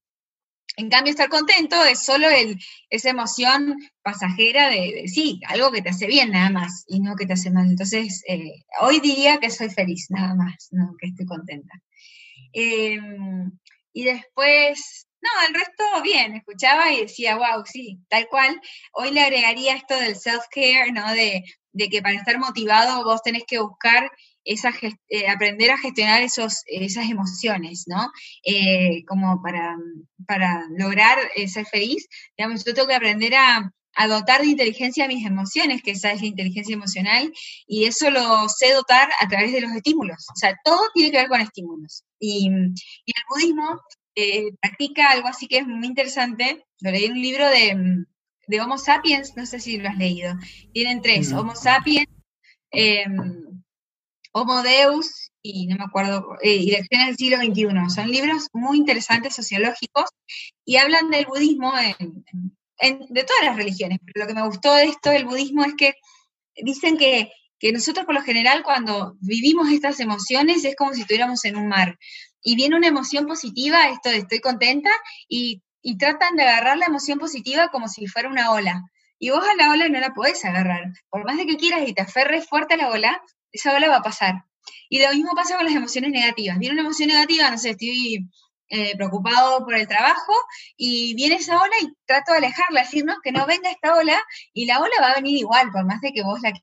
[0.78, 2.58] En cambio, estar contento es solo el,
[2.90, 7.26] esa emoción pasajera de, sí, algo que te hace bien nada más y no que
[7.26, 7.68] te hace mal.
[7.70, 11.74] Entonces, eh, hoy diría que soy feliz nada más, no que estoy contenta.
[12.54, 13.52] Em,
[13.94, 18.60] y después, no, el resto bien, escuchaba y decía, wow, sí, tal cual.
[18.92, 21.14] Hoy le agregaría esto del self-care, ¿no?
[21.14, 21.44] De,
[21.90, 24.12] que para estar motivado vos tenés que buscar
[24.44, 24.72] esa
[25.10, 28.12] eh, aprender a gestionar esos, esas emociones, ¿no?
[28.46, 29.78] Eh, como para,
[30.28, 32.06] para lograr eh, ser feliz,
[32.38, 33.72] digamos, yo tengo que aprender a,
[34.08, 37.32] dotar de inteligencia a mis emociones, que esa es la inteligencia emocional,
[37.68, 40.26] y eso lo sé dotar a través de los estímulos.
[40.34, 42.04] O sea, todo tiene que ver con estímulos.
[42.20, 42.50] Y,
[43.06, 43.80] y el budismo
[44.16, 46.66] eh, practica algo así que es muy interesante.
[46.82, 48.06] Lo leí en un libro de,
[48.62, 50.34] Homo sapiens, no sé si lo has leído.
[50.74, 52.08] Tienen tres, Homo sapiens,
[52.72, 53.64] em,
[54.34, 57.94] Homo Deus y no me acuerdo, eh, y Lecciones del siglo XXI.
[57.94, 60.06] Son libros muy interesantes sociológicos
[60.66, 64.00] y hablan del budismo de todas las religiones.
[64.06, 65.96] Pero lo que me gustó de esto del budismo es que
[66.56, 71.44] dicen que, que nosotros por lo general cuando vivimos estas emociones es como si estuviéramos
[71.46, 71.98] en un mar
[72.44, 74.90] y viene una emoción positiva, esto de estoy contenta,
[75.28, 75.62] y,
[75.98, 78.84] tratan de agarrar la emoción positiva como si fuera una ola.
[79.20, 80.94] Y vos a la ola no la podés agarrar.
[81.10, 83.98] Por más de que quieras y te aferres fuerte a la ola, esa ola va
[83.98, 84.46] a pasar.
[84.90, 86.58] Y lo mismo pasa con las emociones negativas.
[86.58, 88.30] Viene una emoción negativa, no sé, estoy
[88.70, 90.34] eh, preocupado por el trabajo
[90.78, 94.20] y viene esa ola y trato de alejarla, decir, no, que no venga esta ola
[94.54, 96.54] y la ola va a venir igual, por más de que vos la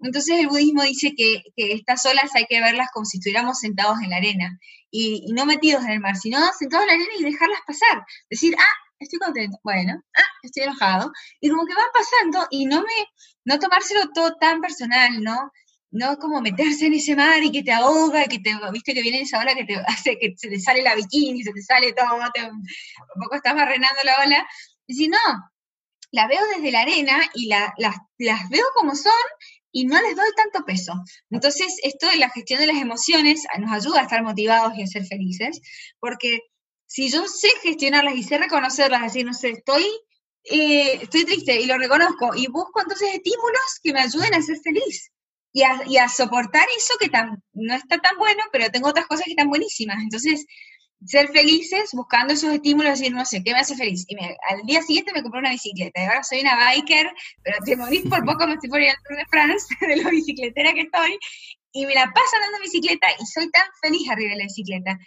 [0.00, 4.10] entonces el budismo dice que, estas olas hay que verlas como si estuviéramos sentados en
[4.10, 4.58] la arena
[4.90, 8.04] y, no metidos en el mar, sino sentados en la arena y dejarlas pasar.
[8.30, 11.12] Decir, ah, estoy contento, bueno, ah, estoy enojado.
[11.40, 13.06] Y como que van pasando y no me,
[13.44, 15.52] no tomárselo todo tan personal, ¿no?
[15.90, 19.02] No como meterse en ese mar y que te ahoga, y que te, viste que
[19.02, 21.92] viene esa ola que te hace que se te sale la bikini, se te sale
[21.92, 24.48] todo, un poco estás barrenando la ola.
[24.86, 25.18] Y si no,
[26.12, 29.12] la veo desde la arena y las, las veo como son
[29.72, 30.94] y no les doy tanto peso.
[31.30, 34.86] Entonces, esto de la gestión de las emociones nos ayuda a estar motivados y a
[34.86, 35.60] ser felices,
[36.00, 36.40] porque
[36.86, 39.84] si yo sé gestionarlas y sé reconocerlas, decir, no sé, estoy,
[40.44, 44.58] eh, estoy triste y lo reconozco y busco entonces estímulos que me ayuden a ser
[44.58, 45.12] feliz
[45.52, 49.06] y a, y a soportar eso que tan, no está tan bueno, pero tengo otras
[49.06, 49.98] cosas que están buenísimas.
[50.02, 50.46] Entonces,
[51.06, 54.04] ser felices buscando esos estímulos, decir, no sé, ¿qué me hace feliz?
[54.08, 57.10] Y al día siguiente me compré una bicicleta, y ahora soy una biker,
[57.42, 60.72] pero te morís por poco, me estoy ir al Tour de France, de lo bicicletera
[60.72, 61.18] que estoy,
[61.72, 64.98] y me la paso andando bicicleta y soy tan feliz arriba de la bicicleta.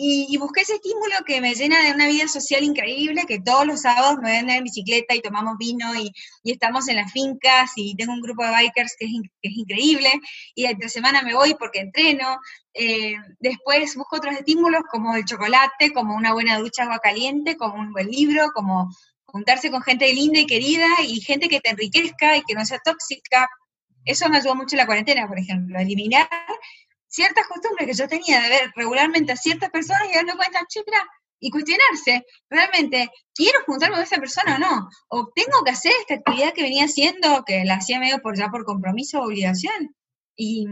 [0.00, 3.80] Y, busqué ese estímulo que me llena de una vida social increíble, que todos los
[3.80, 6.12] sábados me ven en bicicleta y tomamos vino y,
[6.44, 10.08] estamos en las fincas y tengo un grupo de bikers que es, que es increíble
[10.54, 12.38] y entre semana me voy porque entreno.
[12.74, 17.74] Eh, después busco otros estímulos como el chocolate, como una buena ducha agua caliente, como
[17.74, 22.36] un buen libro, como juntarse con gente linda y querida y gente que te enriquezca
[22.36, 23.50] y que no sea tóxica.
[24.04, 26.28] Eso me ayudó mucho en la cuarentena, por ejemplo, eliminar
[27.08, 30.82] ciertas costumbres que yo tenía de ver regularmente a ciertas personas y darme cuenta, che,
[31.40, 34.88] y cuestionarse, realmente, ¿quiero juntarme con esa persona o no?
[35.08, 38.48] ¿O tengo que hacer esta actividad que venía haciendo, que la hacía medio por ya
[38.48, 39.94] por compromiso o obligación?
[40.36, 40.66] Y,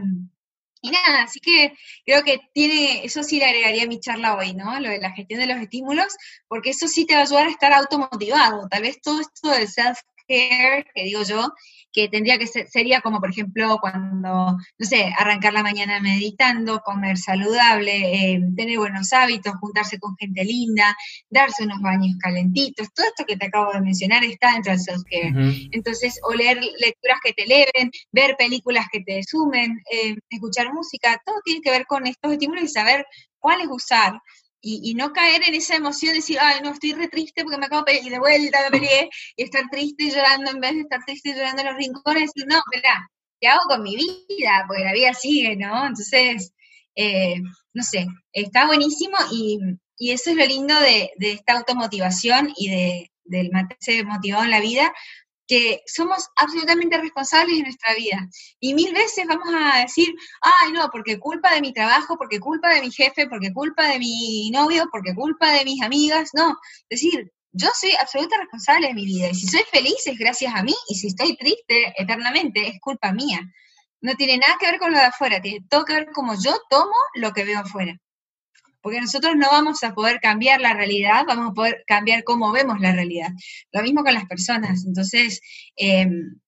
[0.83, 1.73] nada, así que
[2.05, 4.79] creo que tiene, eso sí le agregaría a mi charla hoy, ¿no?
[4.81, 6.17] Lo de la gestión de los estímulos,
[6.49, 8.69] porque eso sí te va a ayudar a estar automotivado.
[8.69, 11.49] Tal vez todo esto del self-care, que digo yo,
[11.97, 16.81] que tendría que ser, sería como, por ejemplo, cuando, no sé, arrancar la mañana meditando,
[16.81, 20.95] comer saludable, eh, tener buenos hábitos, juntarse con gente linda,
[21.31, 25.69] darse unos baños calentitos, todo esto que te acabo de mencionar está dentro del self-care.
[25.73, 31.19] Entonces, o leer lecturas que te eleven, ver películas que te sumen, eh, escuchar música,
[31.25, 33.07] todo tiene que ver con estos estímulos y saber
[33.39, 34.21] cuáles usar
[34.61, 37.67] y, no caer en esa emoción de decir, ay, no, estoy re triste porque me
[37.67, 40.75] acabo de pelear, y de vuelta me peleé, y estar triste y llorando en vez
[40.75, 43.09] de estar triste y llorando en los rincones, y no, espera,
[43.41, 44.65] ¿qué hago con mi vida?
[44.67, 45.87] Porque la vida sigue, ¿no?
[45.87, 46.53] Entonces,
[46.95, 47.37] eh,
[47.75, 49.59] no sé, está buenísimo y,
[49.99, 54.93] eso es lo lindo de, esta automotivación y de, del mantenerse motivado en la vida,
[55.47, 58.29] que somos absolutamente responsables de nuestra vida.
[58.61, 62.75] Y mil veces vamos a decir, ay, no, porque culpa de mi trabajo, porque culpa
[62.75, 66.31] de mi jefe, porque culpa de mi novio, porque culpa de mis amigas.
[66.35, 66.57] No,
[66.91, 69.29] decir, yo soy absolutamente responsable de mi vida.
[69.29, 73.13] Y si soy feliz es gracias a mí, y si estoy triste eternamente es culpa
[73.13, 73.41] mía.
[74.01, 76.55] No tiene nada que ver con lo de afuera, tiene todo que ver como yo
[76.69, 77.99] tomo lo que veo afuera
[78.87, 82.79] porque nosotros no vamos a poder cambiar la realidad, vamos a poder cambiar cómo vemos
[82.79, 83.33] la realidad.
[83.73, 84.85] Lo mismo con las personas.
[84.87, 85.41] Entonces,
[85.75, 86.39] em,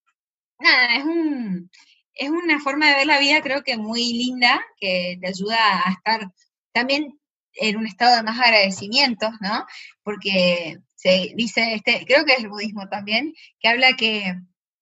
[0.60, 1.68] nada, es, un,
[2.14, 5.90] es una forma de ver la vida creo que muy linda, que te ayuda a
[5.90, 6.30] estar
[6.70, 7.18] también
[7.54, 9.66] en un estado de más agradecimiento, ¿no?
[10.04, 14.36] Porque se dice, este, creo que es el budismo también, que habla que,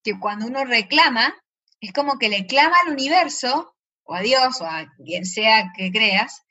[0.04, 1.34] que cuando uno reclama,
[1.80, 5.90] es como que le clama al universo, o a Dios, o a quien sea que
[5.90, 6.42] creas,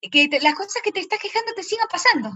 [0.00, 2.32] que las cosas que te estás quejando te sigan pasando.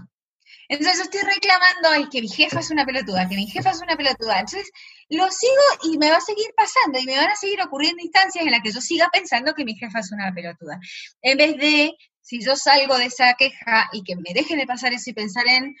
[0.67, 3.81] Entonces yo estoy reclamando, ay, que mi jefa es una pelotuda, que mi jefa es
[3.81, 4.39] una pelotuda.
[4.39, 4.71] Entonces
[5.09, 8.45] lo sigo y me va a seguir pasando y me van a seguir ocurriendo instancias
[8.45, 10.79] en las que yo siga pensando que mi jefa es una pelotuda.
[11.21, 14.93] En vez de, si yo salgo de esa queja y que me dejen de pasar
[14.93, 15.75] eso y pensar en,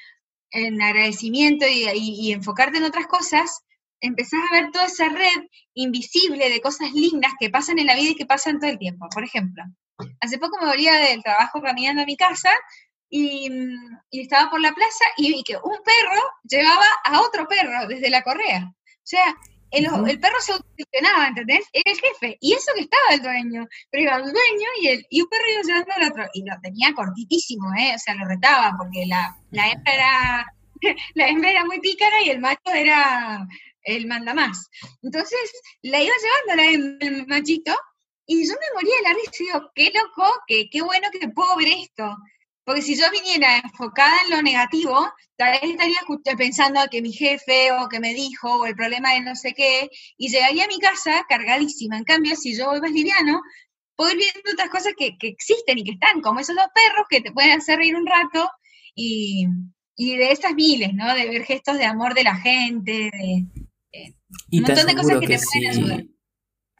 [0.51, 3.61] en agradecimiento y, y enfocarte en otras cosas,
[4.01, 8.11] empezás a ver toda esa red invisible de cosas lindas que pasan en la vida
[8.11, 9.07] y que pasan todo el tiempo.
[9.09, 9.63] Por ejemplo,
[10.19, 12.49] Hace poco me volvía del trabajo caminando a mi casa
[13.09, 13.49] y,
[14.11, 18.23] estaba por la plaza y vi que un perro llevaba a otro perro desde la
[18.23, 18.65] correa.
[18.65, 19.35] O sea,
[19.71, 19.85] el,
[20.19, 21.65] perro se autogestionaba, ¿entendés?
[21.73, 22.37] Era el jefe.
[22.41, 23.67] Y eso que estaba el dueño.
[23.89, 26.25] Pero iba el dueño y, el, y un perro iba llevando al otro.
[26.33, 27.93] Y lo tenía cortitísimo, ¿eh?
[27.95, 30.45] O sea, lo retaba porque la, la hembra era...
[31.15, 33.47] La hembra era muy pícara y el macho era
[33.83, 34.69] el mandamás.
[35.01, 35.39] Entonces,
[35.81, 36.13] la iba
[36.45, 37.73] llevando la, el machito
[38.27, 41.27] y yo me moría de la risa y digo, qué loco, qué, qué bueno que
[41.29, 42.15] puedo ver esto.
[42.65, 45.07] Porque si yo viniera enfocada en lo negativo,
[45.37, 45.99] tal vez estaría
[46.35, 49.89] pensando que mi jefe o que me dijo o el problema de no sé qué,
[50.17, 51.97] y llegaría a mi casa cargadísima.
[51.97, 53.39] En cambio, si yo voy más liviano,
[53.95, 57.21] puedo ir viendo otras cosas que, existen y que están, como esos dos perros que
[57.21, 58.49] te pueden hacer reír un rato
[58.95, 59.47] y,
[59.97, 61.13] de esas miles, ¿no?
[61.13, 63.45] De ver gestos de amor de la gente, de,
[64.51, 66.14] un montón de cosas que, te pueden ayudar.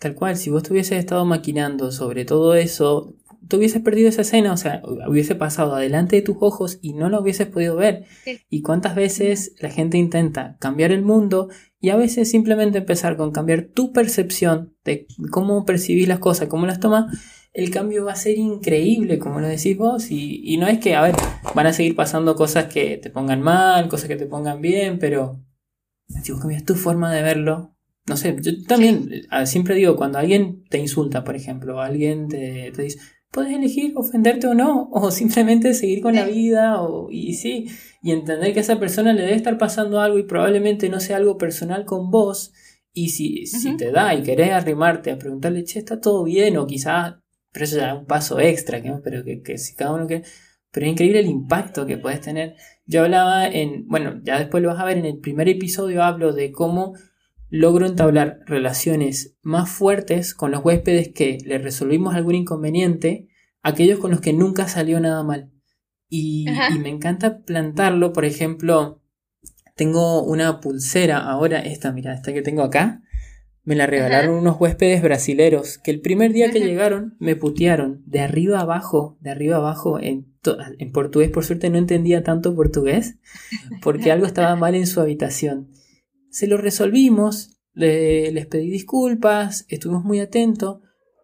[0.06, 3.16] Tal cual, si vos te hubieses estado maquinando sobre todo eso,
[3.48, 7.10] tú hubieses perdido esa escena, o sea, hubiese pasado adelante de tus ojos y no
[7.10, 8.06] la hubieses podido ver.
[8.48, 13.32] Y cuántas veces la gente intenta cambiar el mundo y a veces simplemente empezar con
[13.32, 17.06] cambiar tu percepción de cómo percibís las cosas, cómo las tomas,
[17.52, 20.94] el cambio va a ser increíble, como lo decís vos, y, y no es que,
[20.94, 21.16] a ver,
[21.56, 25.42] van a seguir pasando cosas que te pongan mal, cosas que te pongan bien, pero
[26.22, 27.75] si vos cambias tu forma de verlo,
[28.08, 29.10] no sé, yo también
[29.46, 33.00] siempre digo, cuando alguien te insulta, por ejemplo, alguien te, te dice,
[33.32, 37.68] puedes elegir ofenderte o no, o simplemente seguir con la vida, o, y sí,
[38.02, 41.18] y entender que a esa persona le debe estar pasando algo y probablemente no sea
[41.18, 42.54] algo personal con vos,
[42.94, 46.66] y si, si te da y querés arrimarte a preguntarle, che, está todo bien, o
[46.66, 47.16] quizás,
[47.52, 49.02] pero eso ya es un paso extra, ¿no?
[49.04, 50.24] pero que, que si cada uno que...
[50.72, 52.56] Pero es increíble el impacto que puedes tener.
[52.86, 56.34] Yo hablaba en, bueno, ya después lo vas a ver en el primer episodio, hablo
[56.34, 56.96] de cómo
[57.56, 63.28] logro entablar relaciones más fuertes con los huéspedes que le resolvimos algún inconveniente,
[63.62, 65.52] aquellos con los que nunca salió nada mal.
[66.10, 66.46] Y,
[66.80, 69.02] me encanta plantarlo, por ejemplo,
[69.76, 73.02] tengo una pulsera ahora, esta, mira, esta que tengo acá,
[73.64, 78.20] me la regalaron unos huéspedes brasileros que el primer día que llegaron me putearon de
[78.20, 80.28] arriba abajo, de arriba abajo, en,
[80.78, 83.18] en portugués, por suerte no entendía tanto portugués,
[83.82, 85.70] porque algo estaba mal en su habitación.
[86.36, 90.82] Se lo resolvimos, les pedí disculpas, estuvimos muy atentos.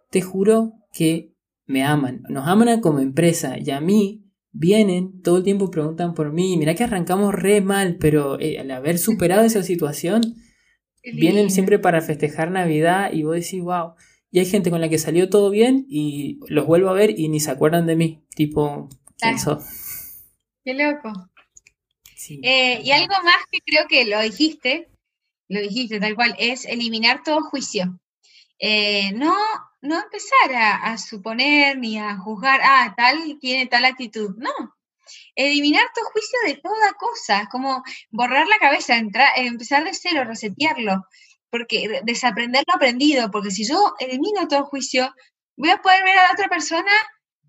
[0.10, 1.34] Te juro que
[1.66, 6.32] me aman, nos aman como empresa y a mí vienen, todo el tiempo preguntan por
[6.32, 6.56] mí.
[6.56, 10.22] Mira que arrancamos re mal, pero eh, al haber superado esa situación,
[11.04, 13.96] vienen siempre para festejar Navidad y vos decís, wow.
[14.32, 17.28] Y hay gente con la que salió todo bien y los vuelvo a ver y
[17.28, 18.24] ni se acuerdan de mí.
[18.34, 19.36] Tipo, ¿quién
[20.64, 21.12] Qué loco.
[22.30, 24.88] Eh, y algo más que creo que lo dijiste,
[25.52, 28.00] lo dijiste tal cual, es eliminar todo juicio.
[28.58, 29.36] Eh, no,
[29.82, 34.36] no empezar a, suponer ni a juzgar, ah, tal tiene tal actitud.
[34.38, 34.52] No,
[35.36, 41.06] eliminar todo juicio de toda cosa, como borrar la cabeza, entrar, empezar de cero, resetearlo,
[41.50, 45.14] porque desaprender lo aprendido, porque si yo elimino todo juicio,
[45.58, 46.92] voy a poder ver a la otra persona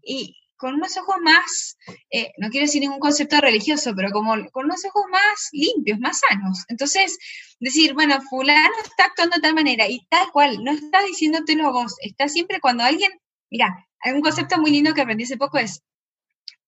[0.03, 1.77] y, con unos ojos más,
[2.09, 6.21] eh, no quiero decir ningún concepto religioso, pero como con unos ojos más limpios, más
[6.21, 6.65] sanos.
[6.69, 7.19] Entonces,
[7.59, 11.97] decir, bueno, fulano está actuando de tal manera y tal cual, no está diciéndotelo vos,
[12.01, 13.11] está siempre cuando alguien,
[13.51, 15.83] mira, hay un concepto muy lindo que aprendí hace poco es,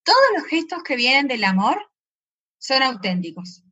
[0.03, 1.89] todos los gestos que vienen del amor
[2.59, 3.63] son auténticos.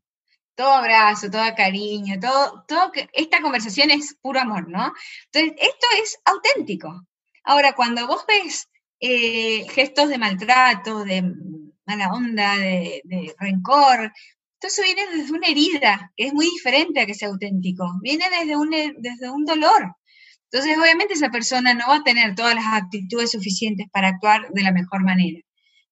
[0.54, 4.94] Todo abrazo, todo cariño, todo, todo que esta conversación es puro amor, ¿no?
[5.32, 7.08] Entonces, esto es auténtico.
[7.42, 8.68] Ahora, cuando vos ves
[9.04, 11.22] eh, gestos de maltrato, de
[11.84, 13.02] mala onda, de,
[13.36, 14.12] rencor.
[14.60, 17.84] Todo eso viene desde una herida, que es muy diferente a que sea auténtico.
[18.00, 19.96] Viene desde un, desde un dolor.
[20.50, 24.62] Entonces, obviamente, esa persona no va a tener todas las actitudes suficientes para actuar de
[24.62, 25.40] la mejor manera,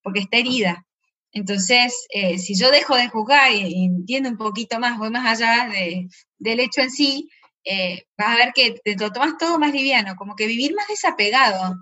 [0.02, 0.86] porque está herida.
[1.32, 5.68] Entonces, eh, si yo dejo de juzgar y, entiendo un poquito más, voy más allá
[6.38, 7.28] del hecho en sí,
[7.64, 10.86] eh, vas a ver que te lo tomas todo más liviano, como que vivir más
[10.88, 11.76] desapegado,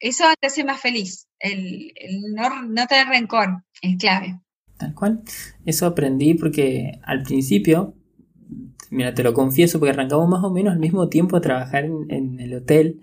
[0.00, 1.28] eso te hace más feliz.
[1.38, 1.92] El,
[2.34, 4.40] no, tener rencor es clave.
[4.76, 5.22] Tal cual.
[5.64, 7.94] Eso aprendí porque al principio,
[8.90, 12.40] mira, te lo confieso, porque arrancamos más o menos al mismo tiempo a trabajar en,
[12.40, 13.00] el hotel.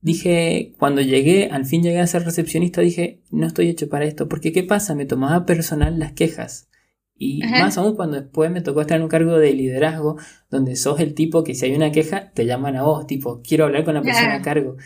[0.00, 4.28] Dije, cuando llegué, al fin llegué a ser recepcionista, dije, no estoy hecho para esto,
[4.28, 4.96] porque ¿qué pasa?
[4.96, 6.68] Me tomaba personal las quejas.
[7.14, 10.16] Y más aún cuando después me tocó estar en un cargo de liderazgo,
[10.50, 13.66] donde sos el tipo que si hay una queja, te llaman a vos, tipo, quiero
[13.66, 14.76] hablar con la persona a cargo.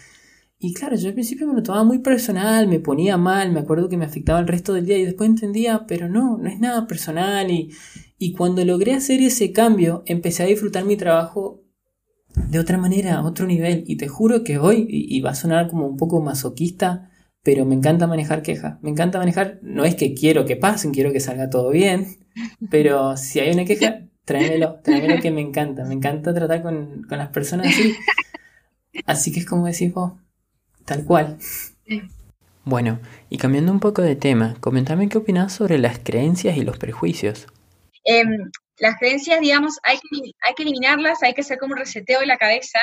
[0.59, 3.89] Y claro, yo al principio me lo tomaba muy personal, me ponía mal, me acuerdo
[3.89, 6.87] que me afectaba el resto del día y después entendía, pero no, no es nada
[6.87, 7.51] personal.
[7.51, 7.73] Y,
[8.19, 11.63] y cuando logré hacer ese cambio, empecé a disfrutar mi trabajo
[12.37, 13.85] de otra manera, a otro nivel.
[13.87, 17.11] Y te juro que hoy, y, va a sonar como un poco masoquista,
[17.43, 18.79] pero me encanta manejar quejas.
[18.83, 22.17] Me encanta manejar, no es que quiero que pasen, quiero que salga todo bien,
[22.71, 25.85] pero si hay una queja, tráemelo, tráemelo que me encanta.
[25.85, 27.95] Me encanta tratar con, con las personas así.
[29.05, 30.13] Así que es como decís vos,
[30.87, 31.37] Tal cual.
[32.65, 36.79] Bueno, y cambiando un poco de tema, comentame qué opinas sobre las creencias y los
[36.79, 37.47] prejuicios.
[38.05, 42.21] Em, las creencias, digamos, hay que, hay que eliminarlas, hay que hacer como un reseteo
[42.21, 42.79] de la cabeza,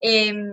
[0.00, 0.52] em,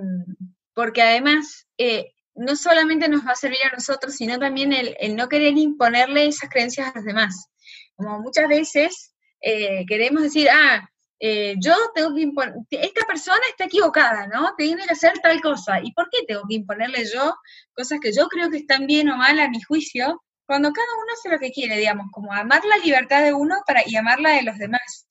[0.73, 5.29] porque además, eh, no solamente nos va a servir a nosotros, sino también el, no
[5.29, 7.47] querer imponerle esas creencias a los demás.
[7.95, 10.89] Como muchas veces eh, queremos decir, ah,
[11.25, 14.53] eh, yo tengo que imponer, esta persona está equivocada, ¿no?
[14.57, 15.79] Tiene que hacer tal cosa.
[15.81, 17.33] ¿Y por qué tengo que imponerle yo
[17.73, 20.21] cosas que yo creo que están bien o mal a mi juicio?
[20.45, 23.83] Cuando cada uno hace lo que quiere, digamos, como amar la libertad de uno para,
[23.85, 25.07] y amar la de los demás.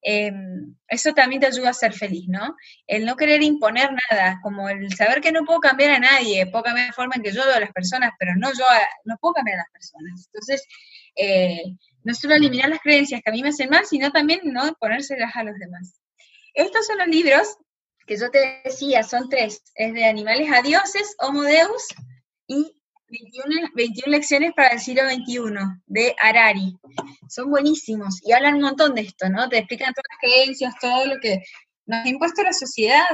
[0.00, 2.56] Em, eso también te ayuda a ser feliz, ¿no?
[2.86, 6.64] El no querer imponer nada, como el saber que no puedo cambiar a nadie, puedo
[6.64, 8.64] cambiar la forma en que yo veo a las personas, pero no yo,
[9.04, 10.26] no puedo cambiar a las personas.
[10.32, 10.66] Entonces,
[11.16, 11.62] eh,
[12.04, 15.34] no solo eliminar las creencias que a mí me hacen mal, sino también no ponérselas
[15.34, 16.00] a los demás.
[16.54, 17.56] Estos son los libros
[18.06, 21.86] que yo te decía, son tres, es de Animales a Dioses, Homo Deus
[22.46, 22.74] y
[23.10, 23.68] 21,
[24.06, 25.42] lecciones para el siglo XXI,
[25.86, 26.76] de Harari.
[27.28, 29.48] Son buenísimos y hablan un montón de esto, ¿no?
[29.48, 31.42] Te explican todas las creencias, todo lo que
[31.86, 33.06] nos ha impuesto la sociedad,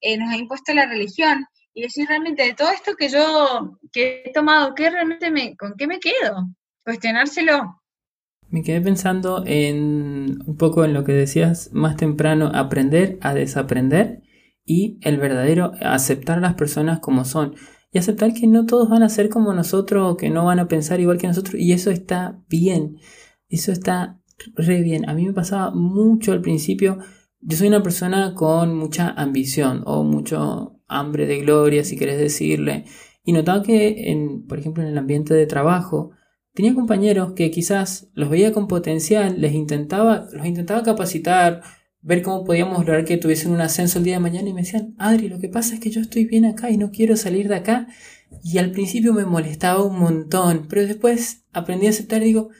[0.00, 1.46] eh, nos ha impuesto la religión.
[1.72, 5.74] Y decir realmente de todo esto que yo que he tomado, ¿qué realmente me, ¿con
[5.76, 6.48] qué me quedo?
[6.84, 7.79] Cuestionárselo.
[8.50, 14.22] Me quedé pensando en un poco en lo que decías más temprano, aprender a desaprender
[14.64, 17.54] y el verdadero aceptar a las personas como son
[17.92, 20.68] y aceptar que no todos van a ser como nosotros o que no van a
[20.68, 22.96] pensar igual que nosotros y eso está bien,
[23.48, 24.20] eso está
[24.56, 25.08] re bien.
[25.08, 26.98] A mí me pasaba mucho al principio,
[27.40, 32.84] yo soy una persona con mucha ambición o mucho hambre de gloria, si querés decirle,
[33.24, 36.10] y notaba que, en, por ejemplo, en el ambiente de trabajo,
[36.54, 41.62] tenía compañeros que quizás los veía con potencial, les intentaba, los intentaba capacitar,
[42.02, 44.94] ver cómo podíamos lograr que tuviesen un ascenso el día de mañana y me decían,
[44.98, 47.56] Adri, lo que pasa es que yo estoy bien acá y no quiero salir de
[47.56, 47.88] acá.
[48.42, 52.50] Y al principio me molestaba un montón, pero después aprendí a aceptar y digo,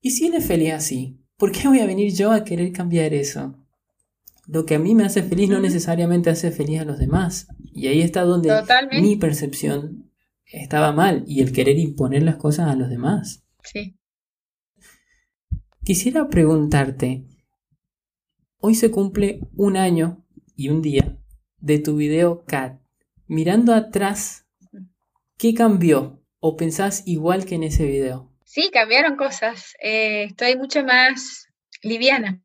[0.00, 1.20] ¿y si él es feliz así?
[1.36, 3.56] ¿Por qué voy a venir yo a querer cambiar eso?
[4.46, 7.48] Lo que a mí me hace feliz no necesariamente hace feliz a los demás.
[7.72, 8.52] Y ahí está donde
[9.00, 10.05] mi percepción
[10.60, 13.44] estaba mal y el querer imponer las cosas a los demás.
[13.62, 13.96] Sí.
[15.84, 17.24] Quisiera preguntarte,
[18.58, 20.24] Hoy se cumple un año
[20.56, 21.16] y un día
[21.58, 22.80] de tu video CAT.
[23.28, 24.46] Mirando atrás,
[25.38, 26.20] ¿qué cambió?
[26.40, 28.32] ¿O pensás igual que en ese video?
[28.44, 29.74] Sí, cambiaron cosas.
[29.80, 31.46] Eh, estoy mucho más
[31.82, 32.42] liviana,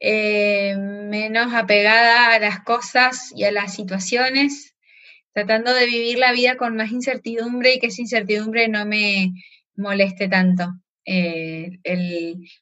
[0.00, 4.76] eh, menos apegada a las cosas y a las situaciones,
[5.32, 9.32] tratando de vivir la vida con más incertidumbre y que esa incertidumbre no me
[9.76, 10.68] moleste tanto.
[11.10, 11.78] Eh,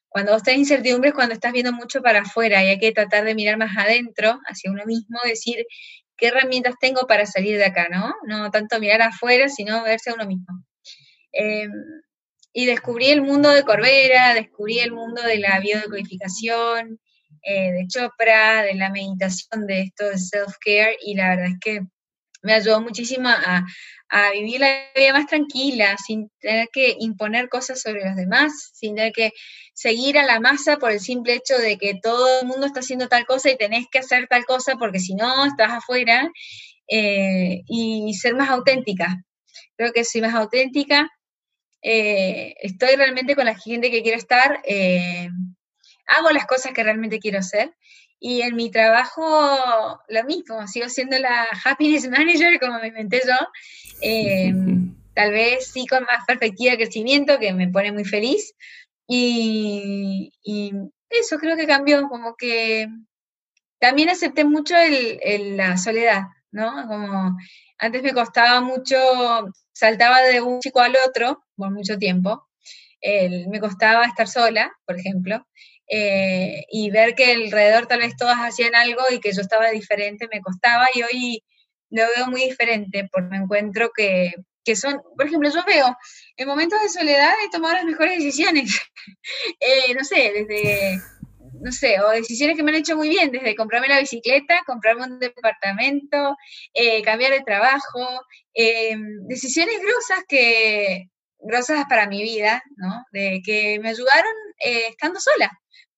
[0.09, 3.25] cuando vos tenés incertidumbre es cuando estás viendo mucho para afuera y hay que tratar
[3.25, 5.67] de mirar más adentro, hacia uno mismo, decir
[6.17, 8.15] qué herramientas tengo para salir de acá, ¿no?
[8.27, 10.65] No tanto mirar afuera, sino verse a uno mismo.
[11.33, 11.71] Em,
[12.53, 17.01] y descubrí el mundo de Corbera, descubrí el mundo de la biodecodificación,
[17.43, 21.81] eh, de Chopra, de la meditación, de esto de self-care, y la verdad es que
[22.47, 23.65] me ayudó muchísimo a,
[24.33, 29.13] vivir la vida más tranquila, sin tener que imponer cosas sobre los demás, sin tener
[29.13, 29.33] que
[29.75, 33.09] seguir a la masa por el simple hecho de que todo el mundo está haciendo
[33.09, 36.31] tal cosa y tenés que hacer tal cosa porque si no estás afuera,
[36.89, 39.25] eh, y ser más auténtica.
[39.77, 41.11] Creo que soy más auténtica,
[41.83, 45.29] eh, estoy realmente con la gente que quiero estar, eh,
[46.07, 47.75] hago las cosas que realmente quiero hacer
[48.19, 53.35] y en mi trabajo, lo mismo, sigo siendo la happiness manager, como me inventé yo.
[54.01, 54.53] Eh,
[55.15, 58.55] tal vez sí con más perspectiva de crecimiento, que me pone muy feliz.
[59.07, 60.31] Y,
[61.09, 62.89] eso creo que cambió, como que
[63.79, 66.87] también acepté mucho el, la soledad, ¿no?
[66.89, 67.37] Como
[67.79, 68.97] antes me costaba mucho,
[69.73, 72.49] saltaba de un chico al otro por mucho tiempo.
[73.49, 75.47] me costaba estar sola, por ejemplo.
[75.89, 80.27] Eh, y ver que alrededor tal vez todas hacían algo y que yo estaba diferente
[80.33, 81.45] me costaba y hoy
[81.91, 84.35] lo veo muy diferente porque me encuentro que,
[84.65, 85.97] que son, por ejemplo, yo veo
[86.37, 88.81] en momentos de soledad he tomado las mejores decisiones,
[89.61, 91.01] eh, no sé, desde,
[91.61, 95.05] no sé, o decisiones que me han hecho muy bien, desde comprarme la bicicleta, comprarme
[95.05, 96.37] un departamento,
[96.75, 98.23] eh, cambiar de trabajo,
[99.29, 103.05] decisiones grosas que, grosas para mi vida, ¿no?
[103.13, 105.57] De que me ayudaron estando sola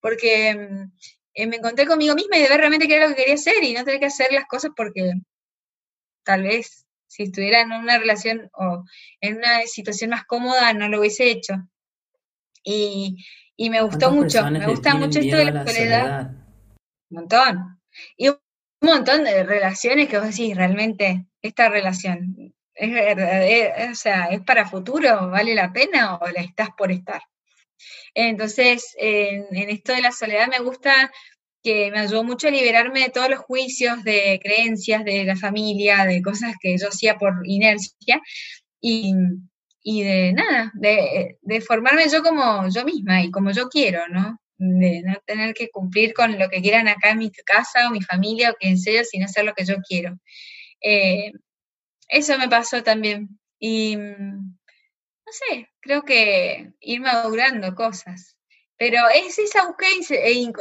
[0.09, 0.93] porque mm,
[1.35, 3.63] eh, me encontré conmigo misma y de ver realmente qué era lo que quería hacer
[3.63, 5.13] y no tener que hacer las cosas porque
[6.25, 8.85] tal vez si estuviera en una relación o
[9.21, 11.53] en una situación más cómoda no lo hubiese hecho.
[12.65, 13.19] Y,
[13.59, 16.31] me gustó mucho, me gusta mucho esto de la, soledad.
[17.11, 17.81] Un montón.
[18.17, 18.39] Y un
[18.81, 24.69] montón de relaciones que vos decís, realmente, esta relación es verdadera, o sea, es para
[24.69, 27.21] futuro, vale la pena o la estás por estar.
[28.15, 31.11] Entonces, en, esto de la soledad me gusta
[31.63, 36.05] que me ayudó mucho a liberarme de todos los juicios, de creencias, de la familia,
[36.05, 38.21] de cosas que yo hacía por inercia
[38.81, 39.13] y,
[39.85, 44.41] de nada, de, formarme yo como yo misma y como yo quiero, ¿no?
[44.57, 48.03] De no tener que cumplir con lo que quieran acá en mi casa o mi
[48.03, 50.19] familia o quien sea, sino hacer lo que yo quiero.
[50.81, 51.33] Eh,
[52.09, 53.39] eso me pasó también.
[53.61, 53.97] Y
[55.29, 58.37] no sé, creo que ir madurando cosas.
[58.79, 59.91] Pero es esa búsqueda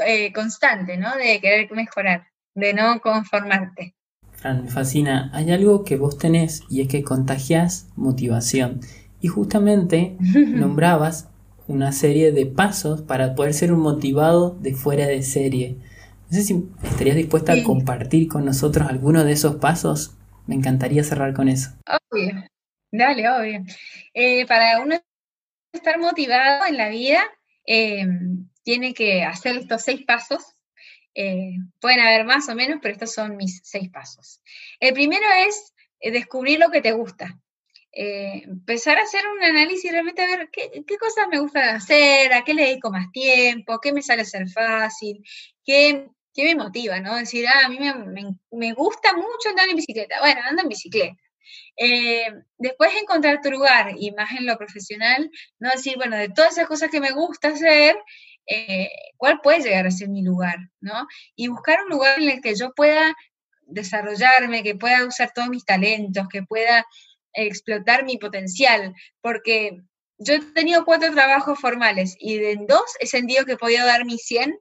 [0.05, 1.15] eh, constante, ¿no?
[1.15, 3.95] De querer mejorar, de no conformarte.
[4.33, 5.29] Fran, me fascina.
[5.33, 8.81] Hay algo que vos tenés y es que contagias motivación.
[9.21, 11.29] Y justamente nombrabas
[11.67, 15.77] una serie de pasos para poder ser un motivado de fuera de serie.
[16.29, 20.15] No sé si estarías dispuesta a compartir con nosotros alguno de esos pasos.
[20.45, 21.69] Me encantaría cerrar con eso.
[22.11, 22.43] Obvio.
[22.91, 23.63] Dale, obvio.
[24.13, 24.97] Eh, para uno
[25.73, 27.23] estar motivado en la vida,
[27.67, 30.41] Em, tiene que hacer estos seis pasos.
[31.13, 34.41] Eh, pueden haber más o menos, pero estos son mis seis pasos.
[34.79, 37.37] El primero es eh, descubrir lo que te gusta.
[37.91, 42.43] Eh, empezar a hacer un análisis realmente a ver qué, cosas me gusta hacer, a
[42.43, 45.23] qué le dedico más tiempo, qué me sale ser fácil,
[45.65, 46.07] qué,
[46.37, 47.15] me motiva, ¿no?
[47.15, 47.93] Decir, ah, a mí me,
[48.51, 50.19] me, gusta mucho andar en bicicleta.
[50.19, 51.26] Bueno, ando en bicicleta.
[51.77, 52.27] Eh,
[52.57, 55.29] después encontrar tu lugar y más en lo profesional,
[55.59, 57.97] no decir, bueno, de todas esas cosas que me gusta hacer,
[58.47, 60.57] eh, ¿cuál puede llegar a ser mi lugar?
[60.79, 61.07] ¿no?
[61.35, 63.15] Y buscar un lugar en el que yo pueda
[63.61, 66.85] desarrollarme, que pueda usar todos mis talentos, que pueda
[67.33, 69.81] explotar mi potencial, porque
[70.17, 74.17] yo he tenido cuatro trabajos formales y en dos he sentido que podido dar mi
[74.17, 74.57] 100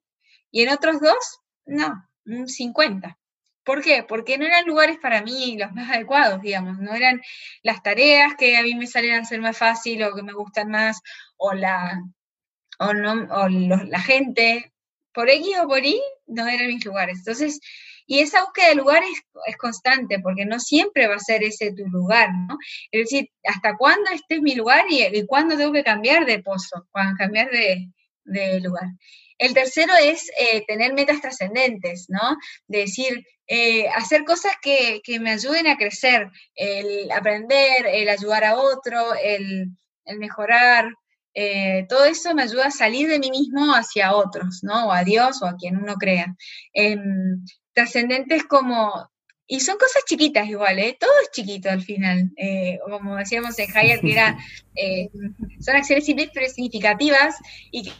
[0.50, 1.94] y en otros dos, no,
[2.26, 3.18] un 50.
[3.66, 4.04] ¿Por qué?
[4.04, 7.20] Porque no eran lugares para mí los más adecuados, digamos, no eran
[7.62, 10.70] las tareas que a mí me salían a ser más fácil o que me gustan
[10.70, 11.00] más,
[11.36, 12.00] o la,
[12.78, 14.72] o no, o la gente,
[15.12, 17.18] por X o por Y, no eran mis lugares.
[17.18, 17.58] Entonces,
[18.06, 19.10] y esa búsqueda de lugares
[19.46, 22.56] es, constante, porque no siempre va a ser ese tu lugar, ¿no?
[22.92, 26.86] Es decir, ¿hasta cuándo este es mi lugar y, cuándo tengo que cambiar de pozo,
[27.18, 28.90] cambiar de lugar?
[29.38, 32.36] El tercero es eh, tener metas trascendentes, ¿no?
[32.66, 38.56] De decir, eh, hacer cosas que, me ayuden a crecer, el aprender, el ayudar a
[38.56, 39.70] otro, el,
[40.18, 40.90] mejorar.
[41.34, 44.86] Eh, todo eso me ayuda a salir de mí mismo hacia otros, ¿no?
[44.86, 46.34] O a Dios o a quien uno crea.
[46.72, 49.10] Em, trascendentes como
[49.48, 50.96] y son cosas chiquitas igual, ¿eh?
[50.98, 52.30] Todo es chiquito al final.
[52.90, 54.36] como decíamos en Hayek, que era,
[55.60, 57.36] son acciones simples pero significativas
[57.70, 57.92] y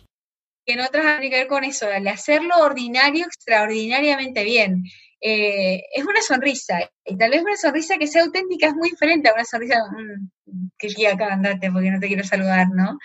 [0.66, 4.84] que en otras tienen que ver con eso, el hacerlo ordinario extraordinariamente bien.
[5.20, 9.28] Eh, es una sonrisa, y tal vez una sonrisa que sea auténtica es muy diferente
[9.28, 12.98] a una sonrisa mm, que que acá andate porque no te quiero saludar, ¿no?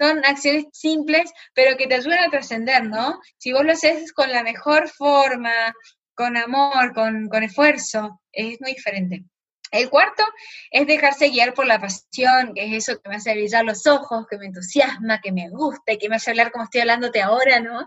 [0.00, 3.20] Son acciones simples, pero que te ayudan a trascender, ¿no?
[3.38, 5.74] Si vos lo haces con la mejor forma,
[6.14, 9.24] con amor, con, con esfuerzo, es muy diferente.
[9.70, 10.22] El cuarto
[10.70, 14.26] es dejarse guiar por la pasión, que es eso que me hace brillar los ojos,
[14.30, 17.58] que me entusiasma, que me gusta y que me hace hablar como estoy hablándote ahora,
[17.60, 17.86] ¿no?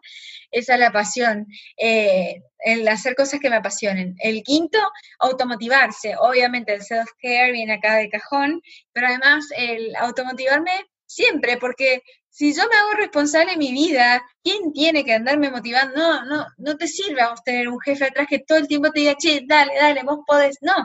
[0.52, 1.48] Esa es la pasión,
[1.78, 4.16] eh, el hacer cosas que me apasionen.
[4.20, 4.80] El quinto,
[5.20, 6.16] automotivarse.
[6.20, 8.62] Obviamente el self-care viene acá de cajón,
[8.92, 10.72] pero además el automotivarme
[11.06, 15.96] siempre, porque si yo me hago responsable de mi vida, ¿quién tiene que andarme motivando?
[15.96, 18.92] No, no, no te sirve a vos tener un jefe atrás que todo el tiempo
[18.92, 20.58] te diga, che, dale, dale, vos podés.
[20.62, 20.76] No,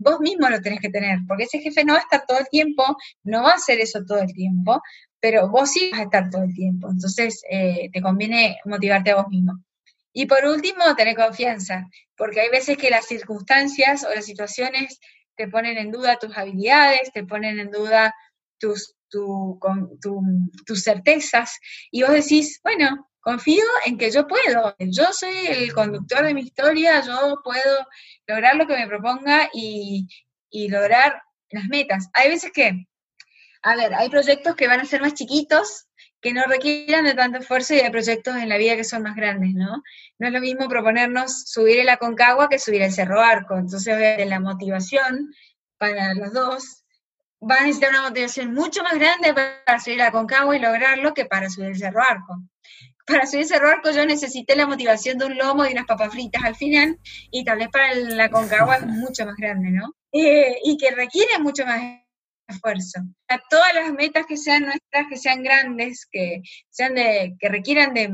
[0.00, 2.48] vos mismo lo tenés que tener, porque ese jefe no va a estar todo el
[2.48, 4.82] tiempo, no va a hacer eso todo el tiempo,
[5.20, 6.88] pero vos sí vas a estar todo el tiempo.
[6.90, 9.62] Entonces, eh, te conviene motivarte a vos mismo.
[10.12, 11.86] Y por último, tener confianza,
[12.16, 14.98] porque hay veces que las circunstancias o las situaciones
[15.36, 18.14] te ponen en duda tus habilidades, te ponen en duda
[18.58, 21.58] tus, tus certezas,
[21.90, 26.42] y vos decís, bueno, confío en que yo puedo, yo soy el conductor de mi
[26.42, 27.86] historia, yo puedo
[28.30, 30.08] lograr lo que me proponga y,
[30.68, 32.08] lograr las metas.
[32.14, 32.86] Hay veces que,
[33.62, 35.86] a ver, hay proyectos que van a ser más chiquitos,
[36.20, 39.16] que no requieran de tanto esfuerzo y hay proyectos en la vida que son más
[39.16, 39.82] grandes, ¿no?
[40.18, 43.56] No es lo mismo proponernos subir el Aconcagua que subir el Cerro Arco.
[43.56, 45.32] Entonces, la motivación
[45.78, 46.84] para los dos
[47.42, 51.24] va a necesitar una motivación mucho más grande para subir el Aconcagua y lograrlo que
[51.24, 52.42] para subir el Cerro Arco
[53.10, 56.42] para subir ese arco yo necesité la motivación de un lomo y unas papas fritas
[56.44, 56.98] al final,
[57.30, 59.94] y tal vez para la Concagua es mucho más grande, ¿no?
[60.12, 62.00] Eh, y que requiere mucho más
[62.48, 63.00] esfuerzo.
[63.28, 67.94] A todas las metas que sean nuestras, que sean grandes, que sean de, que requieran
[67.94, 68.10] de,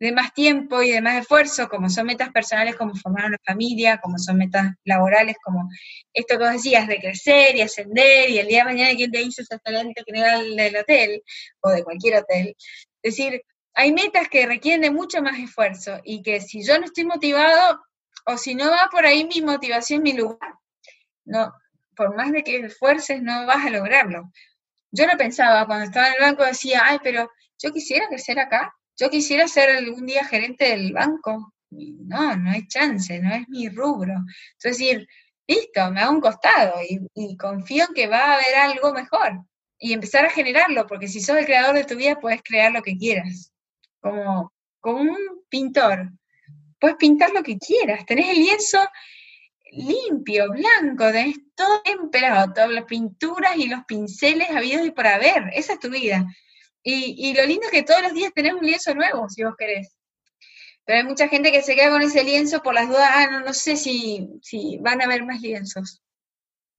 [0.00, 3.98] de más tiempo y de más esfuerzo, como son metas personales como formar una familia,
[3.98, 5.68] como son metas laborales como
[6.12, 9.18] esto que vos decías de crecer y ascender y el día de mañana quien te
[9.18, 11.22] dice ese talento general del hotel
[11.60, 12.54] o de cualquier hotel.
[13.02, 13.42] Es decir,
[13.74, 17.82] hay metas que requieren de mucho más esfuerzo y que si yo no estoy motivado
[18.26, 20.54] o si no va por ahí mi motivación, mi lugar,
[21.24, 21.52] no,
[21.96, 24.30] por más de que esfuerces no vas a lograrlo.
[24.90, 28.72] Yo lo pensaba cuando estaba en el banco, decía, ay, pero yo quisiera crecer acá,
[28.96, 31.52] yo quisiera ser algún día gerente del banco.
[31.70, 34.14] no, no hay chance, no es mi rubro.
[34.62, 35.06] Es decir,
[35.48, 39.44] listo, me hago un costado y, y confío en que va a haber algo mejor
[39.78, 42.82] y empezar a generarlo, porque si sos el creador de tu vida, puedes crear lo
[42.82, 43.53] que quieras.
[44.04, 44.52] Como,
[44.82, 46.10] un pintor,
[46.78, 48.78] puedes pintar lo que quieras, tenés el lienzo
[49.72, 55.44] limpio, blanco, tenés todo temperado, todas las pinturas y los pinceles habidos y por haber,
[55.54, 56.26] esa es tu vida.
[56.82, 59.96] Y, lo lindo es que todos los días tenés un lienzo nuevo, si vos querés.
[60.84, 63.40] Pero hay mucha gente que se queda con ese lienzo por las dudas, ah, no,
[63.40, 66.02] no sé si, si van a haber más lienzos.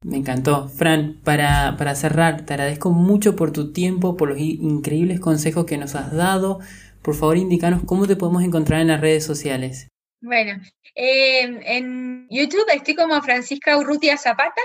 [0.05, 0.69] Me encantó.
[0.69, 5.79] Fran, para, para cerrar, te agradezco mucho por tu tiempo, por los increíbles consejos que
[5.79, 6.59] nos has dado.
[7.05, 9.89] Por favor, indícanos cómo te podemos encontrar en las redes sociales.
[10.21, 10.59] Bueno,
[10.95, 14.61] em, en YouTube estoy como Francisca Urrutia Zapata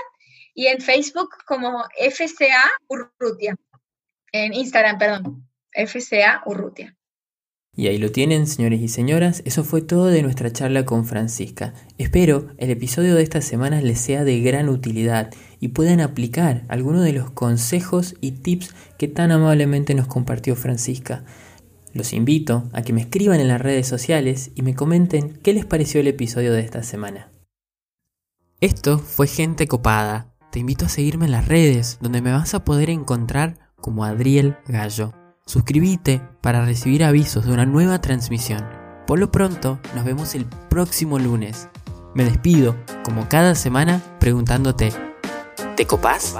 [0.55, 3.55] y en Facebook como FCA Urrutia.
[4.31, 6.97] En Instagram, perdón, FCA Urrutia.
[7.75, 11.75] Y ahí lo tienen, señores y señoras, eso fue todo de nuestra charla con Francisca.
[11.99, 17.03] Espero el episodio de esta semana les sea de gran utilidad y puedan aplicar algunos
[17.03, 21.23] de los consejos y tips que tan amablemente nos compartió Francisca.
[21.93, 25.65] Los invito a que me escriban en las redes sociales y me comenten qué les
[25.65, 27.31] pareció el episodio de esta semana.
[28.61, 30.33] Esto fue Gente Copada.
[30.51, 34.57] Te invito a seguirme en las redes donde me vas a poder encontrar como Adriel
[34.67, 35.13] Gallo.
[35.45, 38.63] Suscríbete para recibir avisos de una nueva transmisión.
[39.07, 41.67] Por lo pronto, nos vemos el próximo lunes.
[42.13, 44.91] Me despido, como cada semana, preguntándote,
[45.75, 46.35] ¿te copás?